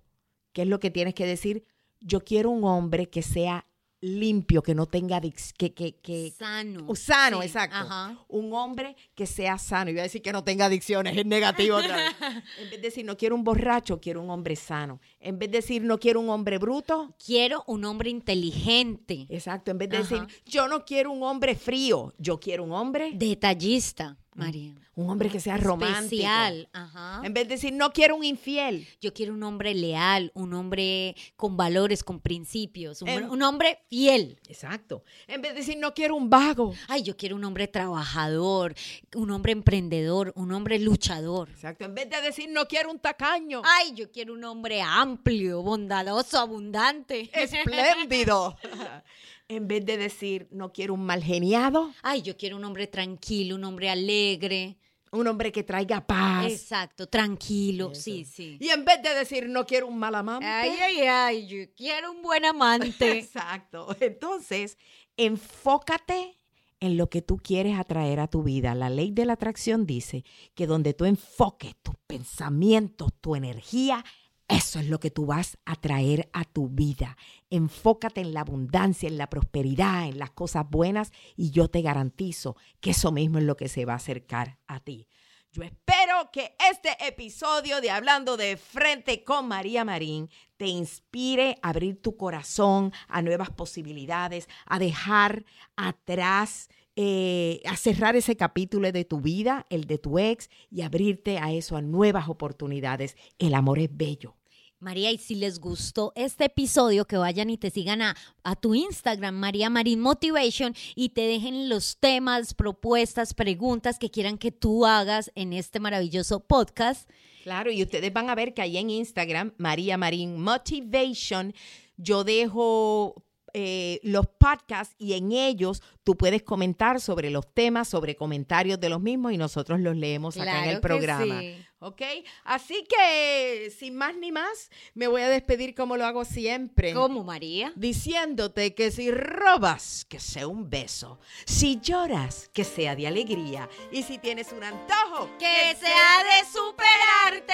¿qué 0.53 0.63
es 0.63 0.67
lo 0.67 0.79
que 0.79 0.91
tienes 0.91 1.13
que 1.13 1.25
decir? 1.25 1.65
Yo 1.99 2.23
quiero 2.23 2.49
un 2.49 2.63
hombre 2.63 3.09
que 3.09 3.21
sea 3.21 3.65
limpio, 4.03 4.61
que 4.61 4.75
no 4.75 4.85
tenga 4.85 5.21
que, 5.21 5.73
que, 5.73 5.95
que 5.95 6.33
sano. 6.37 6.93
sano, 6.95 7.41
exacto. 7.41 7.87
Un 8.27 8.53
hombre 8.53 8.97
que 9.15 9.25
sea 9.25 9.57
sano. 9.57 9.91
Iba 9.91 10.01
a 10.01 10.03
decir 10.03 10.21
que 10.21 10.33
no 10.33 10.43
tenga 10.43 10.65
adicciones, 10.65 11.15
es 11.15 11.25
negativo 11.25 11.77
otra 11.77 11.95
vez. 11.95 12.13
En 12.59 12.69
vez 12.69 12.81
de 12.81 12.87
decir 12.89 13.05
no 13.05 13.15
quiero 13.15 13.35
un 13.35 13.43
borracho, 13.43 13.99
quiero 13.99 14.21
un 14.21 14.29
hombre 14.29 14.55
sano. 14.55 14.99
En 15.19 15.39
vez 15.39 15.49
de 15.51 15.57
decir 15.59 15.83
no 15.83 15.99
quiero 15.99 16.19
un 16.19 16.29
hombre 16.29 16.57
bruto, 16.57 17.15
quiero 17.23 17.63
un 17.67 17.85
hombre 17.85 18.09
inteligente. 18.09 19.25
Exacto, 19.29 19.71
en 19.71 19.77
vez 19.77 19.89
de 19.89 19.99
decir 19.99 20.27
yo 20.45 20.67
no 20.67 20.83
quiero 20.83 21.11
un 21.11 21.23
hombre 21.23 21.55
frío, 21.55 22.13
yo 22.17 22.39
quiero 22.39 22.63
un 22.63 22.73
hombre 22.73 23.11
detallista. 23.13 24.17
María. 24.35 24.73
Un 24.95 25.09
hombre 25.09 25.29
que 25.29 25.39
sea 25.39 25.57
romántico. 25.57 26.03
Especial. 26.03 26.69
Ajá. 26.71 27.21
En 27.23 27.33
vez 27.33 27.47
de 27.47 27.55
decir, 27.55 27.73
no 27.73 27.91
quiero 27.91 28.15
un 28.15 28.23
infiel. 28.23 28.87
Yo 29.01 29.11
quiero 29.13 29.33
un 29.33 29.41
hombre 29.41 29.73
leal, 29.73 30.31
un 30.35 30.53
hombre 30.53 31.15
con 31.35 31.57
valores, 31.57 32.03
con 32.03 32.19
principios, 32.19 33.01
un, 33.01 33.41
hombre 33.41 33.79
fiel. 33.89 34.39
Exacto. 34.47 35.03
En 35.27 35.41
vez 35.41 35.53
de 35.53 35.61
decir, 35.61 35.77
no 35.77 35.93
quiero 35.95 36.15
un 36.15 36.29
vago. 36.29 36.75
Ay, 36.87 37.01
yo 37.01 37.17
quiero 37.17 37.35
un 37.35 37.43
hombre 37.43 37.67
trabajador, 37.67 38.75
un 39.15 39.31
hombre 39.31 39.51
emprendedor, 39.51 40.31
un 40.35 40.51
hombre 40.51 40.77
luchador. 40.77 41.49
Exacto. 41.49 41.85
En 41.85 41.95
vez 41.95 42.09
de 42.09 42.21
decir, 42.21 42.49
no 42.51 42.67
quiero 42.67 42.91
un 42.91 42.99
tacaño. 42.99 43.63
Ay, 43.65 43.93
yo 43.95 44.11
quiero 44.11 44.33
un 44.33 44.43
hombre 44.43 44.81
amplio, 44.81 45.63
bondadoso, 45.63 46.37
abundante. 46.37 47.31
Espléndido. 47.33 48.57
en 49.55 49.67
vez 49.67 49.85
de 49.85 49.97
decir, 49.97 50.47
no 50.51 50.71
quiero 50.71 50.93
un 50.93 51.05
mal 51.05 51.23
geniado. 51.23 51.91
Ay, 52.01 52.21
yo 52.21 52.37
quiero 52.37 52.57
un 52.57 52.65
hombre 52.65 52.87
tranquilo, 52.87 53.55
un 53.55 53.63
hombre 53.63 53.89
alegre. 53.89 54.77
Un 55.11 55.27
hombre 55.27 55.51
que 55.51 55.61
traiga 55.61 56.07
paz. 56.07 56.51
Exacto, 56.51 57.07
tranquilo, 57.07 57.93
sí, 57.93 58.25
sí. 58.25 58.57
Y 58.59 58.69
en 58.69 58.83
vez 58.83 58.99
de 59.03 59.13
decir, 59.13 59.47
no 59.47 59.63
quiero 59.63 59.87
un 59.87 59.99
mal 59.99 60.15
amante. 60.15 60.47
Ay, 60.47 60.71
ay, 60.81 61.01
ay, 61.01 61.47
yo 61.47 61.71
quiero 61.75 62.11
un 62.11 62.23
buen 62.23 62.43
amante. 62.45 63.11
Exacto. 63.19 63.95
Entonces, 63.99 64.75
enfócate 65.15 66.35
en 66.79 66.97
lo 66.97 67.09
que 67.09 67.21
tú 67.21 67.37
quieres 67.37 67.77
atraer 67.77 68.19
a 68.19 68.27
tu 68.27 68.43
vida. 68.43 68.75
La 68.75 68.89
ley 68.89 69.11
de 69.11 69.25
la 69.25 69.33
atracción 69.33 69.85
dice 69.85 70.25
que 70.53 70.67
donde 70.67 70.93
tú 70.93 71.05
enfoques 71.05 71.75
tus 71.81 71.95
pensamientos, 72.07 73.13
tu 73.21 73.35
energía, 73.35 74.03
eso 74.47 74.79
es 74.79 74.89
lo 74.89 74.99
que 74.99 75.09
tú 75.09 75.25
vas 75.25 75.57
a 75.65 75.75
traer 75.75 76.29
a 76.33 76.43
tu 76.43 76.69
vida. 76.69 77.17
Enfócate 77.49 78.21
en 78.21 78.33
la 78.33 78.41
abundancia, 78.41 79.07
en 79.07 79.17
la 79.17 79.29
prosperidad, 79.29 80.07
en 80.07 80.19
las 80.19 80.31
cosas 80.31 80.69
buenas 80.69 81.11
y 81.35 81.51
yo 81.51 81.69
te 81.69 81.81
garantizo 81.81 82.55
que 82.81 82.91
eso 82.91 83.11
mismo 83.11 83.37
es 83.37 83.45
lo 83.45 83.55
que 83.55 83.69
se 83.69 83.85
va 83.85 83.93
a 83.93 83.97
acercar 83.97 84.59
a 84.67 84.79
ti. 84.79 85.07
Yo 85.53 85.61
espero 85.61 86.31
que 86.31 86.55
este 86.71 86.97
episodio 87.07 87.79
de 87.79 87.91
Hablando 87.91 88.37
de 88.37 88.57
Frente 88.57 89.23
con 89.23 89.47
María 89.47 89.85
Marín 89.85 90.31
te 90.57 90.65
inspire 90.65 91.59
a 91.61 91.69
abrir 91.69 92.01
tu 92.01 92.17
corazón 92.17 92.91
a 93.07 93.21
nuevas 93.21 93.51
posibilidades, 93.51 94.49
a 94.65 94.79
dejar 94.79 95.45
atrás, 95.75 96.69
eh, 96.95 97.61
a 97.65 97.75
cerrar 97.75 98.15
ese 98.15 98.35
capítulo 98.35 98.91
de 98.91 99.05
tu 99.05 99.21
vida, 99.21 99.67
el 99.69 99.85
de 99.85 99.99
tu 99.99 100.17
ex, 100.17 100.49
y 100.71 100.81
abrirte 100.81 101.37
a 101.37 101.51
eso, 101.51 101.77
a 101.77 101.83
nuevas 101.83 102.29
oportunidades. 102.29 103.15
El 103.37 103.53
amor 103.53 103.77
es 103.77 103.95
bello 103.95 104.35
María, 104.83 105.11
y 105.11 105.17
si 105.17 105.35
les 105.35 105.59
gustó 105.59 106.13
este 106.15 106.45
episodio, 106.45 107.05
que 107.05 107.17
vayan 107.17 107.49
y 107.49 107.57
te 107.57 107.71
sigan 107.71 108.01
a, 108.01 108.15
a, 108.43 108.55
tu 108.55 108.75
Instagram, 108.75 109.33
María 109.33 109.69
Marín 109.69 109.99
Motivation, 109.99 110.75
y 110.95 111.09
te 111.09 111.21
dejen 111.21 111.69
los 111.69 111.97
temas, 111.97 112.53
propuestas, 112.53 113.33
preguntas 113.33 113.97
que 113.97 114.11
quieran 114.11 114.37
que 114.37 114.51
tú 114.51 114.85
hagas 114.85 115.31
en 115.35 115.53
este 115.53 115.79
maravilloso 115.79 116.41
podcast. 116.41 117.09
Claro, 117.43 117.71
y 117.71 117.81
ustedes 117.81 118.13
van 118.13 118.29
a 118.29 118.35
ver 118.35 118.53
que 118.53 118.61
ahí 118.61 118.77
en 118.77 118.89
Instagram, 118.89 119.53
María 119.57 119.97
Marín 119.97 120.39
Motivation, 120.39 121.53
yo 121.97 122.23
dejo 122.23 123.23
eh, 123.53 123.99
los 124.03 124.25
podcasts 124.27 124.95
y 124.97 125.13
en 125.13 125.31
ellos 125.31 125.83
tú 126.03 126.15
puedes 126.17 126.41
comentar 126.43 126.99
sobre 126.99 127.29
los 127.29 127.53
temas, 127.53 127.87
sobre 127.87 128.15
comentarios 128.15 128.79
de 128.79 128.89
los 128.89 128.99
mismos 128.99 129.31
y 129.31 129.37
nosotros 129.37 129.79
los 129.79 129.95
leemos 129.95 130.37
acá 130.37 130.63
en 130.63 130.69
el 130.71 130.81
programa. 130.81 131.41
¿Ok? 131.79 132.01
Así 132.45 132.87
que, 132.87 133.69
sin 133.77 133.95
más 133.95 134.15
ni 134.15 134.31
más, 134.31 134.69
me 134.93 135.07
voy 135.07 135.21
a 135.21 135.27
despedir 135.27 135.75
como 135.75 135.97
lo 135.97 136.05
hago 136.05 136.23
siempre. 136.23 136.93
¿Cómo, 136.93 137.25
María? 137.25 137.73
Diciéndote 137.75 138.73
que 138.73 138.89
si 138.89 139.11
robas, 139.11 140.05
que 140.05 140.19
sea 140.19 140.47
un 140.47 140.69
beso. 140.69 141.19
Si 141.45 141.81
lloras, 141.81 142.49
que 142.53 142.63
sea 142.63 142.95
de 142.95 143.07
alegría. 143.07 143.69
Y 143.91 144.03
si 144.03 144.17
tienes 144.17 144.53
un 144.53 144.63
antojo, 144.63 145.29
que, 145.37 145.75
sea 145.75 146.23
de 146.23 146.45
superarte. 146.49 147.53